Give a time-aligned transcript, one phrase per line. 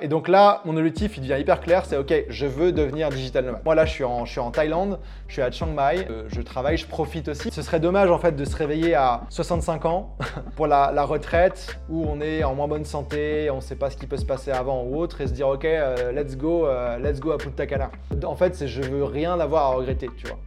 [0.00, 3.44] et donc là, mon objectif, il devient hyper clair, c'est ok, je veux devenir digital
[3.44, 3.62] nomade.
[3.64, 6.86] Moi là, je suis en, Thaïlande, je suis à Chiang Mai, euh, je travaille, je
[6.86, 7.50] profite aussi.
[7.50, 10.16] Ce serait dommage en fait de se réveiller à 65 ans
[10.56, 13.90] pour la, la retraite où on est en moins bonne santé, on ne sait pas
[13.90, 16.66] ce qui peut se passer avant ou autre, et se dire ok, euh, let's go,
[16.66, 17.90] euh, let's go à Punta Cana.
[18.24, 20.38] En fait, c'est je veux rien avoir à regretter, tu vois.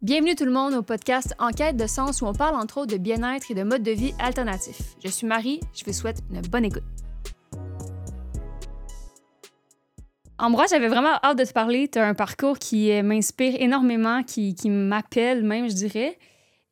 [0.00, 2.98] Bienvenue tout le monde au podcast Enquête de sens où on parle entre autres de
[2.98, 4.96] bien-être et de mode de vie alternatif.
[5.04, 7.01] Je suis Marie, je vous souhaite une bonne écoute.
[10.42, 11.86] Ambroise, j'avais vraiment hâte de te parler.
[11.86, 16.18] Tu as un parcours qui euh, m'inspire énormément, qui, qui m'appelle même, je dirais.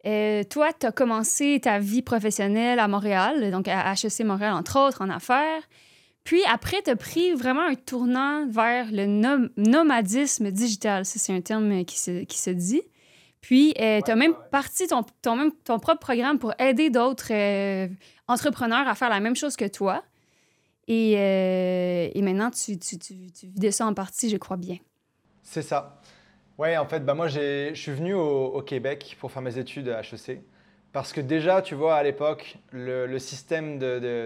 [0.06, 4.76] Euh, toi, tu as commencé ta vie professionnelle à Montréal, donc à HEC Montréal, entre
[4.76, 5.62] autres, en affaires.
[6.24, 9.06] Puis après, tu as pris vraiment un tournant vers le
[9.56, 11.04] nomadisme digital.
[11.04, 12.82] Ça, c'est un terme qui se, qui se dit.
[13.40, 17.32] Puis, euh, tu as même parti ton, ton, même, ton propre programme pour aider d'autres
[17.32, 17.86] euh,
[18.26, 20.02] entrepreneurs à faire la même chose que toi.
[20.92, 24.56] Et, euh, et maintenant, tu, tu, tu, tu, vis de ça en partie, je crois
[24.56, 24.78] bien.
[25.44, 26.00] C'est ça.
[26.58, 29.88] Ouais, en fait, bah moi, je suis venu au, au, Québec pour faire mes études
[29.88, 30.40] à HEC.
[30.92, 33.78] Parce que déjà, tu vois, à l'époque, le, le, système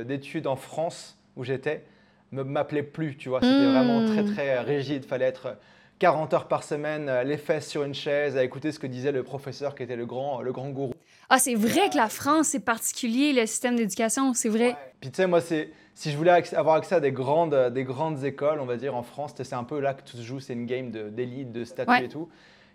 [0.07, 1.85] d'études en France où j'étais
[2.33, 3.41] ne m'appelait plus, tu vois.
[3.43, 4.33] C'était vraiment très, hmm.
[4.33, 5.03] très rigide.
[5.05, 5.59] Il fallait être
[5.99, 9.13] 40 heures par semaine, euh, les fesses sur une chaise, à écouter ce que disait
[9.13, 10.95] le professeur qui était le grand, le grand gourou.
[11.29, 14.77] Ah, c'est vrai que la France, c'est particulier, le système d'éducation, c'est vrai.
[15.01, 18.25] Puis tu sais, moi, c'est, si je voulais avoir accès à des grandes, des grandes
[18.25, 20.53] écoles, on va dire, en France, c'est un peu là que tout se joue, c'est
[20.53, 22.29] une game d'élite, de, statut et tout.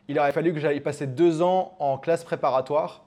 [0.08, 3.03] Il aurait fallu que j'aille passer deux ans en classe préparatoire.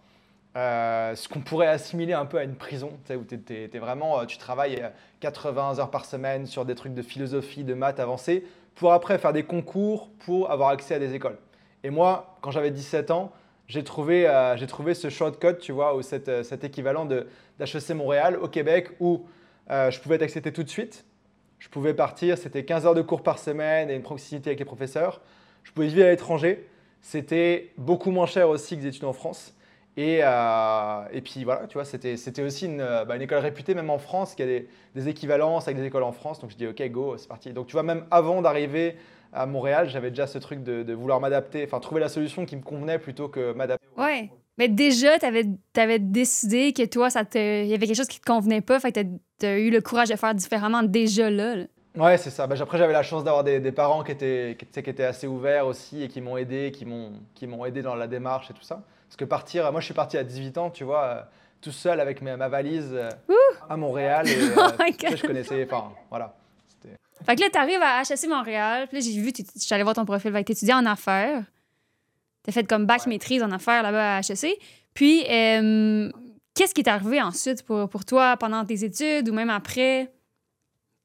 [0.55, 4.37] Euh, ce qu'on pourrait assimiler un peu à une prison, où tu vraiment, euh, tu
[4.37, 4.83] travailles
[5.21, 9.33] 80 heures par semaine sur des trucs de philosophie, de maths avancées, pour après faire
[9.33, 11.39] des concours pour avoir accès à des écoles.
[11.85, 13.33] Et moi, quand j'avais 17 ans,
[13.69, 18.39] j'ai trouvé, euh, trouvé ce shortcut, tu vois, ou cet, euh, cet équivalent d'HEC Montréal
[18.41, 19.25] au Québec où
[19.71, 21.05] euh, je pouvais être accepté tout de suite.
[21.59, 24.65] Je pouvais partir, c'était 15 heures de cours par semaine et une proximité avec les
[24.65, 25.21] professeurs.
[25.63, 26.69] Je pouvais vivre à l'étranger.
[27.01, 29.55] C'était beaucoup moins cher aussi que des études en France.
[29.97, 33.75] Et, euh, et, puis voilà, tu vois, c'était, aussi une, euh, bah, une, école réputée,
[33.75, 36.41] même en France, qui a des, équivalences avec des écoles en France.
[36.41, 37.53] Donc je dis, ok, go, c'est parti.
[37.53, 38.97] Donc tu vois, même avant d'arriver
[39.33, 42.57] à Montréal, j'avais déjà ce truc de, de, vouloir m'adapter, enfin trouver la solution qui
[42.57, 43.87] me convenait plutôt que m'adapter.
[43.97, 44.31] Ouais.
[44.59, 48.25] Mais déjà, tu avais, décidé que toi, ça il y avait quelque chose qui te
[48.25, 49.01] convenait pas, fait que
[49.39, 51.57] tu as eu le courage de faire différemment déjà là.
[51.57, 51.65] là.
[51.97, 52.47] Ouais, c'est ça.
[52.47, 55.27] Bah, après, j'avais la chance d'avoir des, des, parents qui étaient, qui, qui étaient assez
[55.27, 58.83] ouverts aussi et qui m'ont aidé, qui m'ont, aidé dans la démarche et tout ça.
[59.09, 61.21] Parce que partir, moi je suis parti à 18 ans, tu vois, euh,
[61.61, 63.11] tout seul avec ma, ma valise euh,
[63.69, 64.27] à Montréal.
[64.27, 66.35] Et, euh, oh je connaissais, enfin voilà.
[67.27, 69.85] Fait que là, tu arrives à HSC Montréal, puis là, j'ai vu, je suis allée
[69.85, 71.45] voir ton profil, tu étudiant en affaires.
[72.45, 74.59] Tu as fait comme bac maîtrise en affaires là-bas à HSC.
[74.95, 80.11] Puis, qu'est-ce qui est arrivé ensuite pour, pour toi pendant tes études ou même après?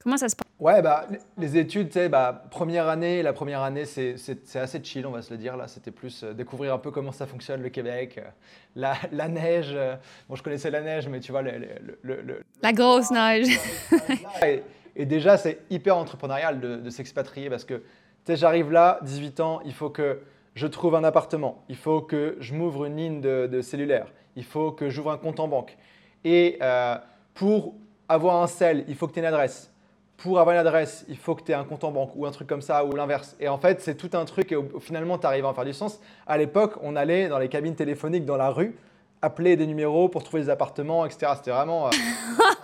[0.04, 0.48] Comment ça se passe?
[0.60, 1.06] Ouais, bah,
[1.38, 4.16] les études, tu sais, bah, première année, la première année, c'est
[4.56, 5.58] assez chill, on va se le dire.
[5.58, 8.30] Là, c'était plus euh, découvrir un peu comment ça fonctionne, le Québec, euh,
[8.76, 9.74] la, la, neige.
[9.74, 9.96] Euh,
[10.30, 11.52] bon, je connaissais la neige, mais tu vois, le,
[12.04, 13.48] le, le la grosse neige.
[14.44, 14.64] et,
[14.96, 17.84] et, déjà, c'est hyper entrepreneurial de, de s'expatrier parce que, tu
[18.28, 20.22] sais, j'arrive là, 18 ans, il faut que
[20.58, 24.44] je trouve un appartement, il faut que je m'ouvre une ligne de, de, cellulaire, il
[24.44, 25.78] faut que j'ouvre un compte en banque.
[26.24, 26.96] Et euh,
[27.36, 27.76] pour
[28.10, 29.72] avoir un sel, il faut que tu aies une adresse
[30.18, 32.32] pour avoir une adresse, il faut que tu aies un compte en banque ou un
[32.32, 33.36] truc comme ça ou l'inverse.
[33.40, 35.74] Et en fait, c'est tout un truc et finalement, tu arrives à en faire du
[35.74, 36.00] sens.
[36.26, 38.76] À l'époque, on allait dans les cabines téléphoniques dans la rue,
[39.22, 41.34] appeler des numéros pour trouver des appartements, etc.
[41.36, 41.86] C'était vraiment.
[41.86, 41.92] Euh,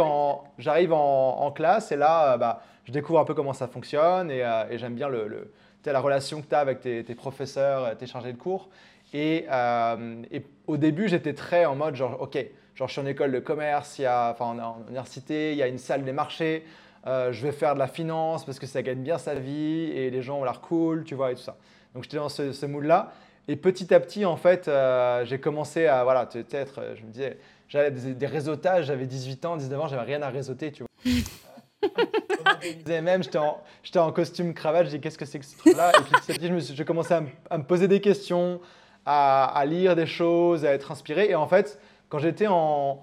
[0.00, 3.68] oh J'arrive en, en, classe et là, euh, bah, je découvre un peu comment ça
[3.68, 5.52] fonctionne et, et j'aime bien le, le
[5.86, 8.68] la relation que tu as avec tes, professeurs, tes chargés de cours.
[9.14, 12.38] Et, euh, et au début, j'étais très en mode genre, ok,
[12.74, 15.62] genre je suis en école de commerce, il y a, enfin en, université, il y
[15.62, 16.64] a une salle des marchés.
[17.06, 20.10] Euh, je vais faire de la finance parce que ça gagne bien sa vie et
[20.10, 21.56] les gens ont l'air cool, tu vois, et tout ça.
[21.94, 23.12] Donc j'étais dans ce, ce mood-là.
[23.46, 27.38] Et petit à petit, en fait, euh, j'ai commencé à, voilà, peut-être, je me disais,
[27.68, 30.88] j'avais des, des, réseautages, j'avais 18 ans, 19 ans, j'avais rien à réseauter, tu vois.
[32.62, 33.60] et même, j'étais en,
[33.96, 36.34] en, costume cravate, je dis qu'est-ce que c'est que ce truc-là Et puis petit à
[36.34, 38.60] petit, j'ai commencé à, à, me poser des questions,
[39.06, 41.30] à, à, lire des choses, à être inspiré.
[41.30, 43.00] Et en fait, quand j'étais en,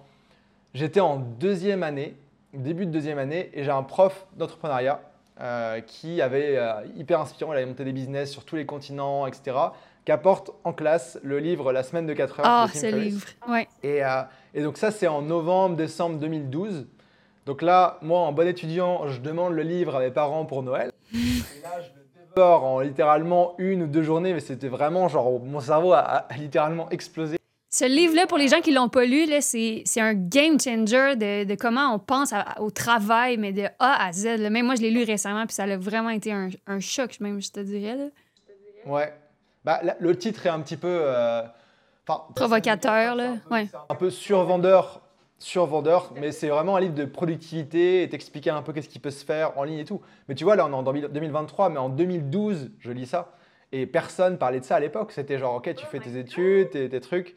[0.74, 2.16] j'étais en deuxième année,
[2.54, 5.02] début de deuxième année, et j'ai un prof d'entrepreneuriat
[5.42, 9.28] euh, qui avait euh, hyper inspirant, il avait monté des business sur tous les continents,
[9.28, 9.58] etc.,
[10.06, 12.46] qui apporte en classe le livre La semaine de 4 heures.
[12.48, 13.68] Ah, oh, ce livre, ouais.
[13.84, 14.22] Et, euh,
[14.54, 16.88] et, donc ça, c'est en novembre, décembre 2012.
[17.46, 20.92] Donc là, moi, en bon étudiant, je demande le livre à mes parents pour Noël.
[21.14, 21.18] et
[21.62, 25.60] là, je le dévore en littéralement une ou deux journées, mais c'était vraiment genre, mon
[25.60, 27.38] cerveau a, a littéralement explosé.
[27.78, 31.56] Ce livre-là, pour les gens qui l'ont pas lu, c'est un game changer de, de
[31.56, 34.40] comment on pense au travail, mais de A à Z.
[34.50, 37.42] Même moi, je l'ai lu récemment, puis ça a vraiment été un, un, choc, même,
[37.42, 37.98] je te dirais.
[37.98, 38.06] Là.
[38.86, 39.14] Ouais.
[39.66, 40.88] Bah, le titre est un petit peu...
[40.90, 41.42] Euh,
[42.34, 43.34] Provocateur, là.
[43.52, 43.68] Ouais.
[43.90, 45.02] Un peu survendeur,
[45.38, 49.12] survendeur, mais c'est vraiment un livre de productivité et t'expliquer un peu qu'est-ce qui peut
[49.12, 50.02] se faire en ligne et tout.
[50.28, 53.34] Mais tu vois, là, on est en 2023, mais en 2012, je lis ça,
[53.72, 55.12] et personne parlait de ça à l'époque.
[55.12, 57.36] C'était genre, ok, tu fais tes études, tes trucs.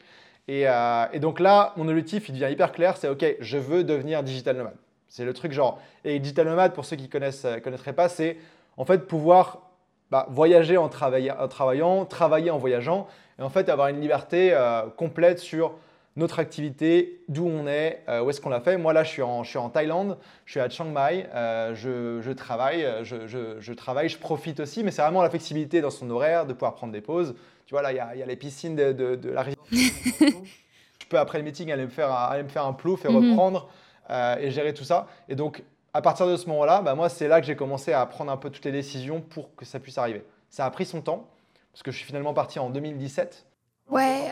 [0.49, 4.23] Euh, et, donc là, mon objectif, il devient hyper clair, c'est OK, je veux devenir
[4.23, 4.75] digital nomade.
[5.07, 5.79] C'est le truc genre.
[6.03, 8.37] Et digital nomade, pour ceux qui connaissent, euh, connaîtraient pas, c'est
[8.77, 9.69] en fait pouvoir
[10.11, 13.07] bah, voyager en, travaillant, travailler en voyageant,
[13.37, 15.73] et en fait avoir une liberté euh, complète sur
[16.19, 18.77] notre activité, d'où on est, où est-ce qu'on l'a fait.
[18.77, 22.31] Moi là, je suis en, je suis en Thaïlande, je suis à Chiang Mai, je,
[22.33, 26.45] travaille, je, je, travaille, je profite aussi, mais c'est vraiment la flexibilité dans son horaire,
[26.45, 27.35] de pouvoir prendre des pauses.
[27.69, 29.67] Tu vois, là, il y a, les piscines de, la résidence.
[29.71, 33.31] je peux, après le meeting, aller me faire, aller me faire un plouf et mhm.
[33.31, 33.69] reprendre
[34.09, 35.05] euh, et gérer tout ça.
[35.27, 35.63] Et donc,
[35.93, 38.37] à partir de ce moment-là, bah, moi, c'est là que j'ai commencé à prendre un
[38.37, 40.25] peu toutes les décisions pour que ça puisse arriver.
[40.49, 41.27] Ça a pris son temps,
[41.71, 43.45] parce que je suis finalement parti en 2017.
[43.91, 44.31] Ouais.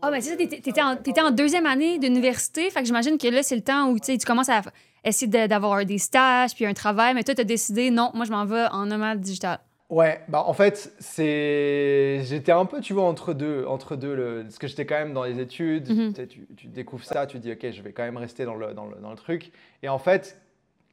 [0.00, 3.28] Ah, ben c'est ça, t'étais en, étais en deuxième année d'université, fait que j'imagine que
[3.28, 4.62] là, c'est le temps où tu commences à
[5.04, 8.30] essayer d'avoir des stages, puis un travail, mais toi, tu as décidé, non, moi, je
[8.30, 9.58] m'en vais en nomade digital.
[9.90, 14.42] Ouais, bah en fait, c'est j'étais un peu, tu vois, entre deux, entre deux, le...
[14.42, 16.12] parce que j'étais quand même dans les études, mhm.
[16.28, 18.84] tu, tu, découvres ça, tu dis, ok, je vais quand même rester dans le, dans
[18.84, 19.50] le, dans le truc.
[19.82, 20.38] Et en fait,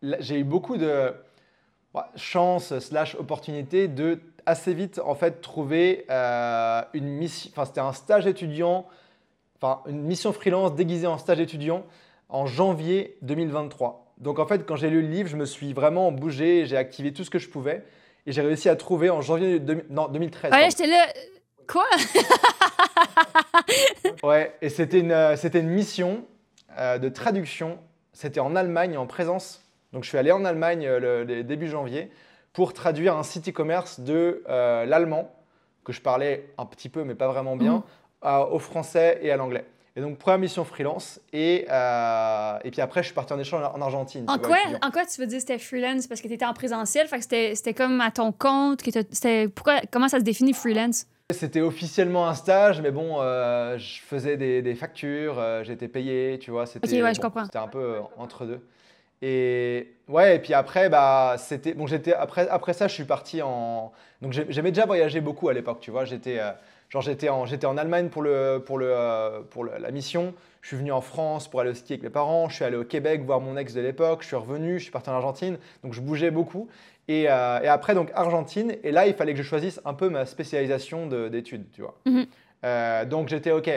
[0.01, 1.13] j'ai eu beaucoup de
[2.15, 7.93] chance slash opportunité de assez vite, en fait, trouver euh, une mission, enfin, c'était un
[7.93, 8.85] stage étudiant,
[9.57, 11.85] enfin, une mission freelance déguisée en stage étudiant
[12.29, 14.13] en janvier 2023.
[14.17, 17.13] Donc, en fait, quand j'ai lu le livre, je me suis vraiment bougé, j'ai activé
[17.13, 17.83] tout ce que je pouvais.
[18.27, 20.51] Et j'ai réussi à trouver en janvier non, 2013.
[20.51, 21.05] Ouais, j'étais là.
[21.67, 21.85] Quoi?
[24.23, 26.25] Ouais, et c'était une, c'était une mission
[26.79, 27.77] euh, de traduction.
[28.13, 29.63] C'était en Allemagne, en présence.
[29.93, 32.11] Donc je suis allé en Allemagne euh, le, début janvier
[32.55, 35.31] pour traduire un site e-commerce de l'allemand,
[35.83, 37.83] que je parlais un petit peu, mais pas vraiment bien,
[38.23, 38.47] mhm.
[38.51, 39.65] au français et à l'anglais.
[39.97, 41.21] Et donc, première mission freelance.
[41.31, 44.25] Et, euh, et puis après, je suis parti en échange en Argentine.
[44.27, 46.07] En, quoi, en quoi tu veux dire c'était freelance?
[46.07, 48.81] Parce que tu étais en présentiel, fait que c'était comme à ton compte.
[48.83, 51.05] Que pourquoi, comment ça se définit freelance?
[51.31, 56.37] C'était officiellement un stage, mais bon, euh, je faisais des, des factures, euh, j'étais payé,
[56.39, 56.65] tu vois.
[56.65, 58.59] C'était ouais, C'était un peu entre deux.
[59.21, 61.87] Et ouais, et puis après, bah, c'était bon.
[61.87, 63.91] J'étais après, après ça, je suis parti en.
[64.21, 66.05] Donc j'aimais déjà voyager beaucoup à l'époque, tu vois.
[66.05, 66.39] J'étais
[66.89, 70.69] Genre j'étais en, j'étais en Allemagne pour, le, pour, le, euh, pour la mission, je
[70.69, 72.83] suis venu en France pour aller au ski avec mes parents, je suis allé au
[72.83, 75.93] Québec voir mon ex de l'époque, je suis revenu, je suis parti en Argentine, donc
[75.93, 76.67] je bougeais beaucoup.
[77.07, 80.09] Et, euh, et, après, donc Argentine, et là, il fallait que je choisisse un peu
[80.09, 81.95] ma spécialisation d'études, tu vois.
[82.05, 82.25] Mhm.
[82.63, 83.69] Euh, donc j'étais OK.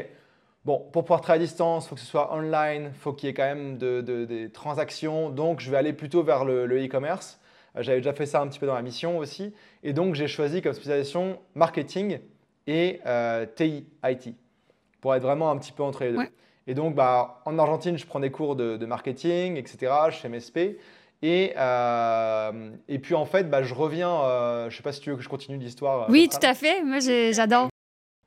[0.68, 3.26] Bon, pour pouvoir travailler à distance, il faut que ce soit online, il faut qu'il
[3.26, 7.40] y ait quand même de, des transactions, donc je vais aller plutôt vers le e-commerce.
[7.78, 9.54] J'avais déjà fait ça un petit peu dans la mission aussi.
[9.82, 12.18] Et donc j'ai choisi comme spécialisation marketing
[12.66, 14.34] et euh, TI, IT,
[15.00, 16.28] pour être vraiment un petit peu entre les deux.
[16.66, 19.90] Et donc, bah, en Argentine, je prends des cours de, marketing, etc.
[20.10, 20.58] Je fais MSP.
[21.22, 24.20] Et, euh, et puis, en fait, bah, je reviens.
[24.20, 26.10] Euh, je ne sais pas si tu veux que je continue l'histoire.
[26.10, 26.82] Oui, tout à fait.
[26.84, 26.98] Moi,
[27.32, 27.70] j'adore.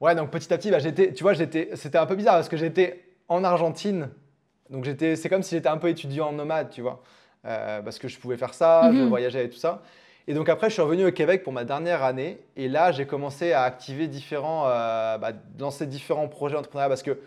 [0.01, 2.49] Ouais, donc petit à petit, bah, j'étais, tu vois, j'étais, c'était un peu bizarre parce
[2.49, 4.09] que j'étais en Argentine.
[4.69, 7.01] Donc, j'étais, c'est comme si j'étais un peu étudiant nomade, tu vois.
[7.43, 9.07] parce que je pouvais faire ça, je mhm.
[9.07, 9.81] voyageais et tout ça.
[10.27, 12.39] Et donc après, je suis revenu au Québec pour ma dernière année.
[12.55, 17.17] Et là, j'ai commencé à activer différents, euh, bah, lancer différents projets entrepreneuriaux parce que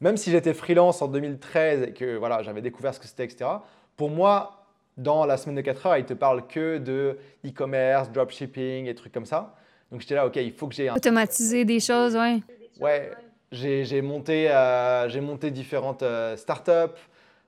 [0.00, 3.50] même si j'étais freelance en 2013 et que voilà, j'avais découvert ce que c'était, etc.,
[3.96, 8.86] pour moi, dans la semaine de 4 heures, il te parle que de e-commerce, dropshipping
[8.86, 9.54] et trucs comme ça.
[9.94, 10.88] Donc j'étais là, OK, il faut que j'ai...
[10.88, 10.96] Un...
[10.96, 12.40] Automatiser des choses, ouais.
[12.80, 13.12] Ouais,
[13.52, 16.98] j'ai monté, euh, monté différentes euh, startups.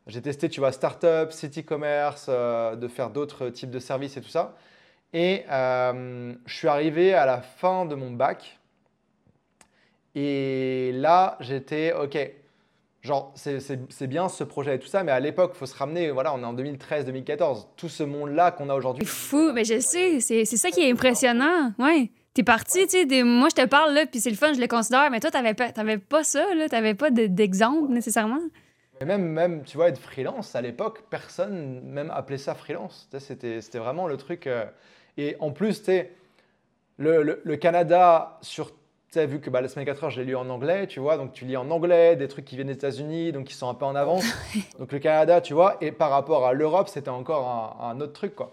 [0.07, 4.21] J'ai testé, tu vois, startup, site e-commerce, euh, de faire d'autres types de services et
[4.21, 4.55] tout ça.
[5.12, 8.61] Et je suis arrivé à la fin de mon bac.
[10.15, 12.17] Et là, j'étais, OK,
[13.03, 16.12] genre, c'est bien ce projet et tout ça, mais à l'époque, il faut se ramener,
[16.12, 19.05] voilà, on est en 2013-2014, tout ce monde-là qu'on a aujourd'hui.
[19.05, 22.11] Fou, mais je sais, c'est ça qui est impressionnant, ouais.
[22.37, 24.66] T'es parti, tu sais, moi je te parle là, puis c'est le fun, je le
[24.66, 25.71] considère, mais toi, t'avais pas,
[26.07, 28.43] pas ça, là, t'avais pas d'exemple nécessairement.
[29.02, 33.09] Même, même, tu vois, être freelance, à l'époque, personne même appelait ça freelance.
[33.19, 34.47] C'était vraiment le truc.
[34.47, 34.66] Euh,
[35.16, 35.93] et en plus, tu
[36.99, 38.71] le, le, le, Canada, sur,
[39.14, 41.33] vu que bah, la semaine 4 heures, je l'ai lu en anglais, tu vois, donc
[41.33, 43.87] tu lis en anglais des trucs qui viennent des États-Unis, donc qui sont un peu
[43.87, 44.26] en avance.
[44.78, 48.35] donc le Canada, tu vois, et par rapport à l'Europe, c'était encore un, autre truc,
[48.35, 48.52] quoi.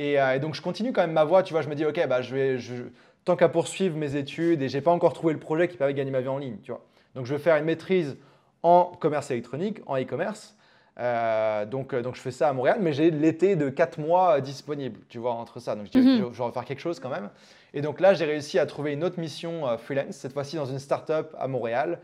[0.00, 2.08] Euh, et, donc je continue quand même ma voie, tu vois, je me dis, ok,
[2.08, 2.74] bah, je vais, je,
[3.24, 5.98] tant qu'à poursuivre mes études, et j'ai pas encore trouvé le projet qui permet de
[5.98, 6.84] gagner ma vie en ligne, tu vois.
[7.14, 8.16] Donc je veux faire une maîtrise
[8.62, 10.56] en commerce électronique, en e-commerce.
[10.98, 15.00] Euh, donc, donc je fais ça à Montréal, mais j'ai l'été de 4 mois disponible,
[15.08, 15.74] tu vois, entre ça.
[15.74, 17.30] Donc je, mm je, vais faire quelque chose quand même.
[17.72, 20.78] Et donc là, j'ai réussi à trouver une autre mission freelance, cette fois-ci dans une
[20.78, 22.00] start-up à Montréal,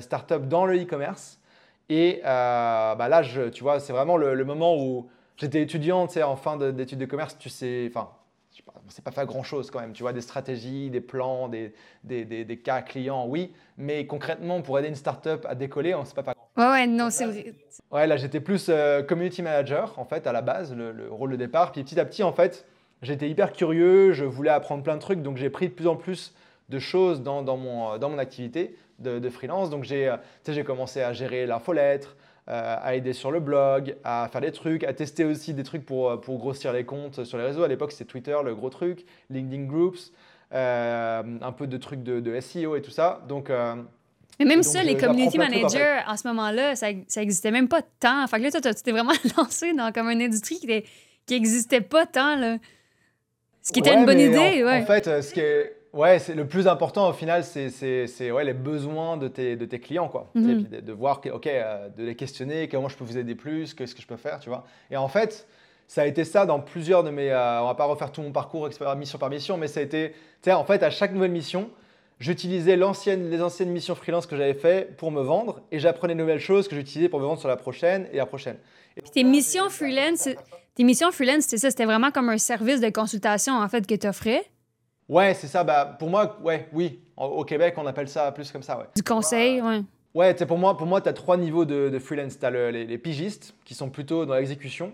[0.00, 1.40] start-up dans le e-commerce.
[1.88, 6.14] Et bah là, je, tu vois, c'est vraiment le, le, moment où j'étais étudiant, tu
[6.14, 8.10] sais, en fin d'études de commerce, tu sais, enfin,
[8.88, 11.72] c'est pas faire grand chose quand même, tu vois, des stratégies, des plans, des,
[12.04, 16.14] des, des, cas clients, oui, mais concrètement, pour aider une startup à décoller, on sait
[16.14, 17.54] pas pas grand Ouais, ouais, non, c'est vrai.
[17.90, 21.36] Ouais, là, j'étais plus euh, community manager, en fait, à la base, le, rôle de
[21.36, 21.70] départ.
[21.70, 22.66] Puis petit à petit, en fait,
[23.02, 25.96] j'étais hyper curieux, je voulais apprendre plein de trucs, donc j'ai pris de plus en
[25.96, 26.34] plus
[26.68, 29.70] de choses dans, dans, mon, dans mon activité de, de freelance.
[29.70, 34.40] Donc j'ai euh, commencé à gérer l'infolettre, euh, à aider sur le blog, à faire
[34.40, 37.44] des trucs, à tester aussi des trucs pour, euh, pour grossir les comptes sur les
[37.44, 37.62] réseaux.
[37.62, 40.12] À l'époque, c'était Twitter, le gros truc, LinkedIn Groups,
[40.54, 43.22] euh, un peu de trucs de, SEO et tout ça.
[43.28, 43.50] Donc,
[44.38, 48.26] mais même ça, les community managers, en, ce moment-là, ça, ça existait même pas tant.
[48.28, 50.84] Fait que là, toi, tu t'es vraiment lancé dans comme une industrie qui,
[51.26, 52.58] qui existait pas tant, là.
[53.62, 54.80] Ce qui était une bonne idée, en, ouais.
[54.82, 58.52] En fait, ce qui est Ouais, c'est le plus important au final, c'est ouais, les
[58.52, 60.30] besoins de tes, de tes clients, quoi.
[60.34, 60.64] Mhm.
[60.64, 64.02] de, voir, ok, euh, de les questionner, comment je peux vous aider plus, qu'est-ce que
[64.02, 64.64] je peux faire, tu vois.
[64.90, 65.46] Et en fait,
[65.86, 67.30] ça a été ça dans plusieurs de mes.
[67.30, 70.10] Euh, on va pas refaire tout mon parcours mission par mission, mais ça a été,
[70.10, 71.70] tu sais, en fait, à chaque nouvelle mission,
[72.20, 76.40] j'utilisais les anciennes missions freelance que j'avais fait pour me vendre et j'apprenais de nouvelles
[76.40, 78.56] choses que j'utilisais pour me vendre sur la prochaine et la prochaine.
[79.14, 80.28] tes missions freelance,
[80.74, 83.94] tes missions freelance, c'était ça, c'était vraiment comme un service de consultation en fait que
[83.94, 84.44] tu offrais.
[85.08, 85.64] Ouais, c'est ça.
[85.64, 87.00] Bah, pour moi, ouais, oui.
[87.16, 88.78] Au Québec, on appelle ça plus comme ça.
[88.78, 88.84] Ouais.
[88.94, 89.82] Du conseil, ouais.
[90.14, 92.38] Ouais, pour moi, pour moi tu as trois niveaux de, freelance.
[92.38, 94.92] Tu as les, pigistes, qui sont plutôt dans l'exécution.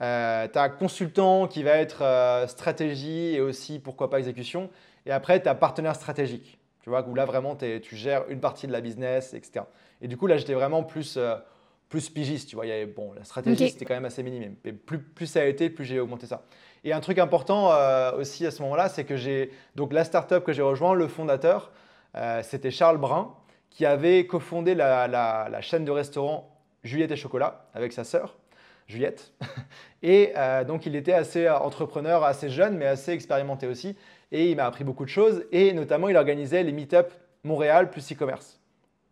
[0.00, 4.70] Euh, tu as consultant, qui va être euh, stratégie et aussi, pourquoi pas, exécution.
[5.06, 6.58] Et après, tu as partenaire stratégique.
[6.82, 9.64] Tu vois, où là, vraiment, tu gères une partie de la business, etc.
[10.00, 11.36] Et du coup, là, j'étais vraiment plus, euh,
[11.88, 12.48] plus pigiste.
[12.48, 14.56] Tu vois, il y avait, bon, la stratégie, c'était quand même assez minime.
[14.64, 16.44] Mais plus, plus ça a été, plus j'ai augmenté ça.
[16.84, 20.42] Et un truc important euh, aussi à ce moment-là, c'est que j'ai donc la startup
[20.42, 21.70] que j'ai rejoint, le fondateur,
[22.16, 23.34] euh, c'était Charles Brun,
[23.70, 26.50] qui avait cofondé la, la, chaîne de restaurants
[26.82, 28.36] Juliette et Chocolat avec sa sœur.
[28.88, 29.32] Juliette.
[30.02, 33.96] Et euh, donc, il était assez entrepreneur, assez jeune, mais assez expérimenté aussi.
[34.32, 35.44] Et il m'a appris beaucoup de choses.
[35.52, 37.12] Et notamment, il organisait les meet-up
[37.44, 38.60] Montréal plus e-commerce.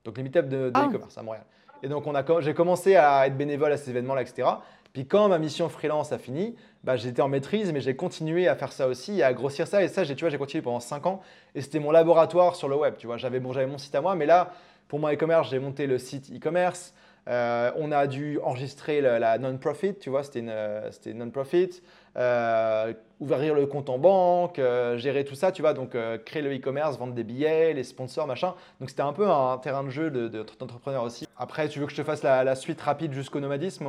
[0.05, 0.87] Donc, les meet-up de, ah.
[0.87, 1.45] e-commerce à Montréal.
[1.85, 2.05] Et donc,
[2.41, 4.49] j'ai commencé à être bénévole à ces événements-là, etc.
[4.93, 8.57] Puis quand ma mission freelance a fini, bah, j'étais en maîtrise, mais j'ai continué à
[8.57, 9.83] faire ça aussi, à grossir ça.
[9.83, 11.21] Et ça, tu vois, j'ai continué pendant 5 ans.
[11.55, 12.95] Et c'était mon laboratoire sur le web.
[12.97, 14.53] Tu vois, j'avais bon, mon site à moi, mais là,
[14.89, 16.95] pour mon e-commerce, j'ai monté le site e-commerce.
[17.29, 21.83] Euh, on a dû enregistrer la, non-profit, tu vois, c'était une, euh, non-profit.
[22.17, 24.61] Euh, ouvrir le compte en banque,
[24.97, 25.95] gérer tout ça, tu vois, donc
[26.25, 28.55] créer le e-commerce, vendre des billets, les sponsors, machin.
[28.81, 31.29] Donc c'était un peu un terrain de jeu d'entrepreneur de, aussi.
[31.37, 33.87] Après, tu veux que je te fasse la suite rapide jusqu'au nomadisme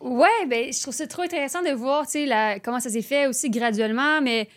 [0.00, 3.50] Ouais, ben, je trouve ça trop intéressant de voir la, comment ça s'est fait aussi
[3.50, 4.48] graduellement, mais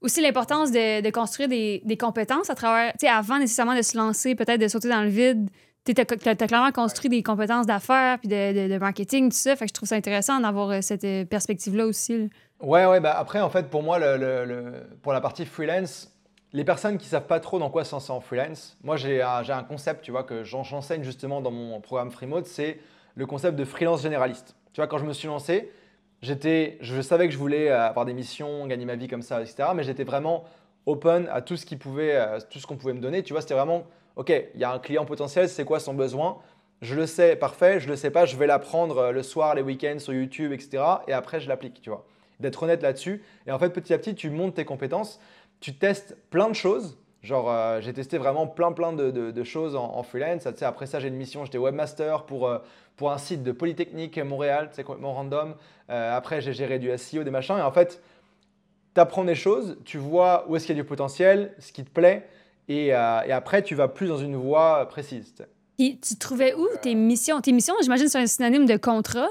[0.00, 4.34] aussi l'importance de, de, construire des, des, compétences à travers, avant nécessairement de se lancer,
[4.34, 5.48] peut-être de sauter dans le vide.
[5.84, 9.56] Tu as, clairement construit des compétences d'affaires puis de, de, marketing, tout ça.
[9.56, 12.28] Fait je trouve ça intéressant d'avoir euh, cette euh, perspective-là aussi.
[12.60, 16.12] Ouais, ouais, bah après, en fait, pour moi, le, le, pour la partie freelance,
[16.52, 19.42] les personnes qui savent pas trop dans quoi se lancer en freelance, moi, j'ai un,
[19.48, 22.78] un, concept, tu vois, que j'enseigne justement dans mon programme Freemode, c'est
[23.14, 24.56] le concept de freelance généraliste.
[24.72, 25.70] Tu vois, quand je me suis lancé,
[26.22, 29.40] j'étais, je savais que je voulais euh, avoir des missions, gagner ma vie comme ça,
[29.40, 29.70] etc.
[29.74, 30.44] Mais j'étais vraiment
[30.86, 33.22] open à tout ce qui pouvait, euh, tout ce qu'on pouvait me donner.
[33.22, 33.84] Tu vois, c'était vraiment,
[34.16, 36.38] ok, il y a un client potentiel, c'est quoi son besoin?
[36.82, 37.80] Je le sais, parfait.
[37.80, 40.82] Je le sais pas, je vais l'apprendre euh, le soir, les week-ends sur YouTube, etc.
[41.08, 41.80] Et après, je l'applique.
[41.82, 42.06] Tu vois,
[42.38, 43.22] d'être honnête là-dessus.
[43.46, 45.20] Et en fait, petit à petit, tu montes tes compétences,
[45.60, 50.46] tu testes plein de choses Genre, j'ai testé vraiment plein, plein de, choses en, freelance.
[50.62, 52.50] après ça, j'ai une mission, j'étais webmaster pour,
[53.00, 55.54] pour un site de Polytechnique Montréal, c'est complètement random.
[55.88, 57.56] Euh, après, j'ai géré du SEO, des machins.
[57.56, 58.02] Et en fait,
[58.94, 61.82] tu apprends des choses, tu vois où est-ce qu'il y a du potentiel, ce qui
[61.82, 62.28] te plaît.
[62.68, 65.34] Et, après, tu vas plus dans une voie précise.
[65.78, 67.40] Et tu trouvais où tes missions?
[67.40, 69.24] Tes missions, j'imagine, c'est un synonyme de contrôle.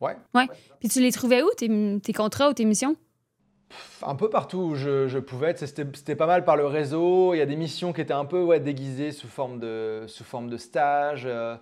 [0.00, 0.16] Ouais.
[0.34, 0.48] Ouais.
[0.80, 2.96] Puis tu les trouvais où, tes, tes contrats ou tes missions?
[4.04, 5.54] Un peu partout où je, pouvais.
[5.56, 7.34] C'était pas mal par le réseau.
[7.34, 10.24] Il y a des missions qui étaient un peu ouais, déguisées sous forme de, sous
[10.24, 11.22] forme de stage.
[11.24, 11.56] Euh,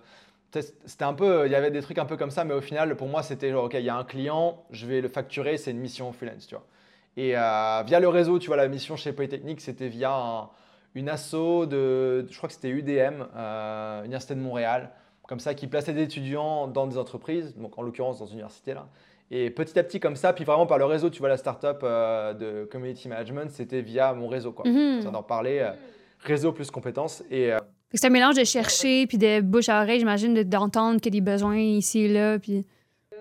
[0.61, 2.95] c'était un peu, il y avait des trucs un peu comme ça, mais au final,
[2.95, 5.71] pour moi, c'était genre, OK, il y a un client, je vais le facturer, c'est
[5.71, 6.65] une mission freelance, tu vois.
[7.15, 10.49] Et euh, via le réseau, tu vois, la mission chez Polytechnique, c'était via
[10.95, 14.91] une asso de, je crois que c'était UDM, euh, Université de Montréal,
[15.27, 18.73] comme ça, qui plaçait des étudiants dans des entreprises, donc en l'occurrence dans une université
[18.73, 18.87] là.
[19.29, 21.79] Et petit à petit, comme ça, puis vraiment par le réseau, tu vois, la startup
[21.83, 24.53] euh, de community management, c'était via mon réseau.
[24.53, 24.69] Quoi.
[24.69, 25.59] Mm d'en parler.
[25.59, 25.71] Euh,
[26.19, 27.23] réseau plus compétences.
[27.29, 27.59] Et, euh,
[27.93, 31.21] c'est un mélange de chercher, puis de bouche à oreille, j'imagine, d'entendre qu'il y a
[31.21, 32.39] des besoins ici et là.
[32.39, 32.65] Puis...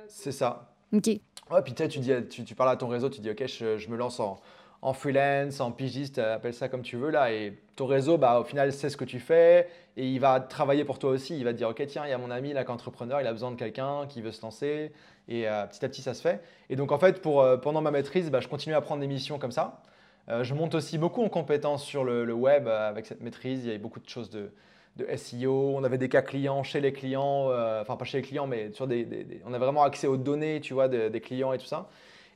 [0.09, 0.73] C'est ça.
[0.93, 1.07] OK.
[1.07, 3.89] Ouais, puis tu, dis, tu, tu parles à ton réseau, tu dis, OK, je, je
[3.89, 4.41] me lance en,
[4.83, 7.33] en, freelance, en pigiste, appelle ça comme tu veux, là.
[7.33, 10.85] Et ton réseau, bah, au final, sait ce que tu fais et il va travailler
[10.85, 11.37] pour toi aussi.
[11.39, 13.21] Il va te dire, OK, tiens, il y a mon ami là qui est entrepreneur,
[13.21, 14.93] il a besoin de quelqu'un qui veut se lancer.
[15.29, 16.43] Et euh, petit à petit, ça se fait.
[16.69, 19.07] Et donc, en fait, pour, euh, pendant ma maîtrise, bah, je continue à prendre des
[19.07, 19.83] missions comme ça.
[20.29, 23.65] Euh, je monte aussi beaucoup en compétences sur le, web avec cette maîtrise.
[23.65, 24.51] Il y a beaucoup de choses de,
[24.97, 25.75] de SEO.
[25.77, 28.87] On avait des cas clients chez les clients, enfin pas chez les clients, mais sur
[28.87, 31.89] des, on a vraiment accès aux données, tu vois, des clients et tout ça.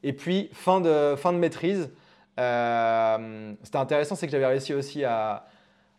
[0.02, 1.90] Et puis fin de fin de maîtrise,
[2.36, 5.46] c'était intéressant, c'est que j'avais réussi aussi à,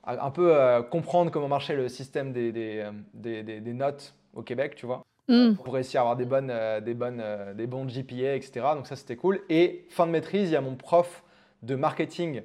[0.05, 5.03] un peu comprendre comment marchait le système des, des, notes au Québec, tu vois.
[5.31, 5.53] Mm.
[5.55, 8.65] pour réussir à avoir des, bonnes, euh, des, bonnes, euh, des bons GPA, etc.
[8.75, 9.39] Donc ça, c'était cool.
[9.49, 11.23] Et fin de maîtrise, il y a mon prof
[11.61, 12.43] de marketing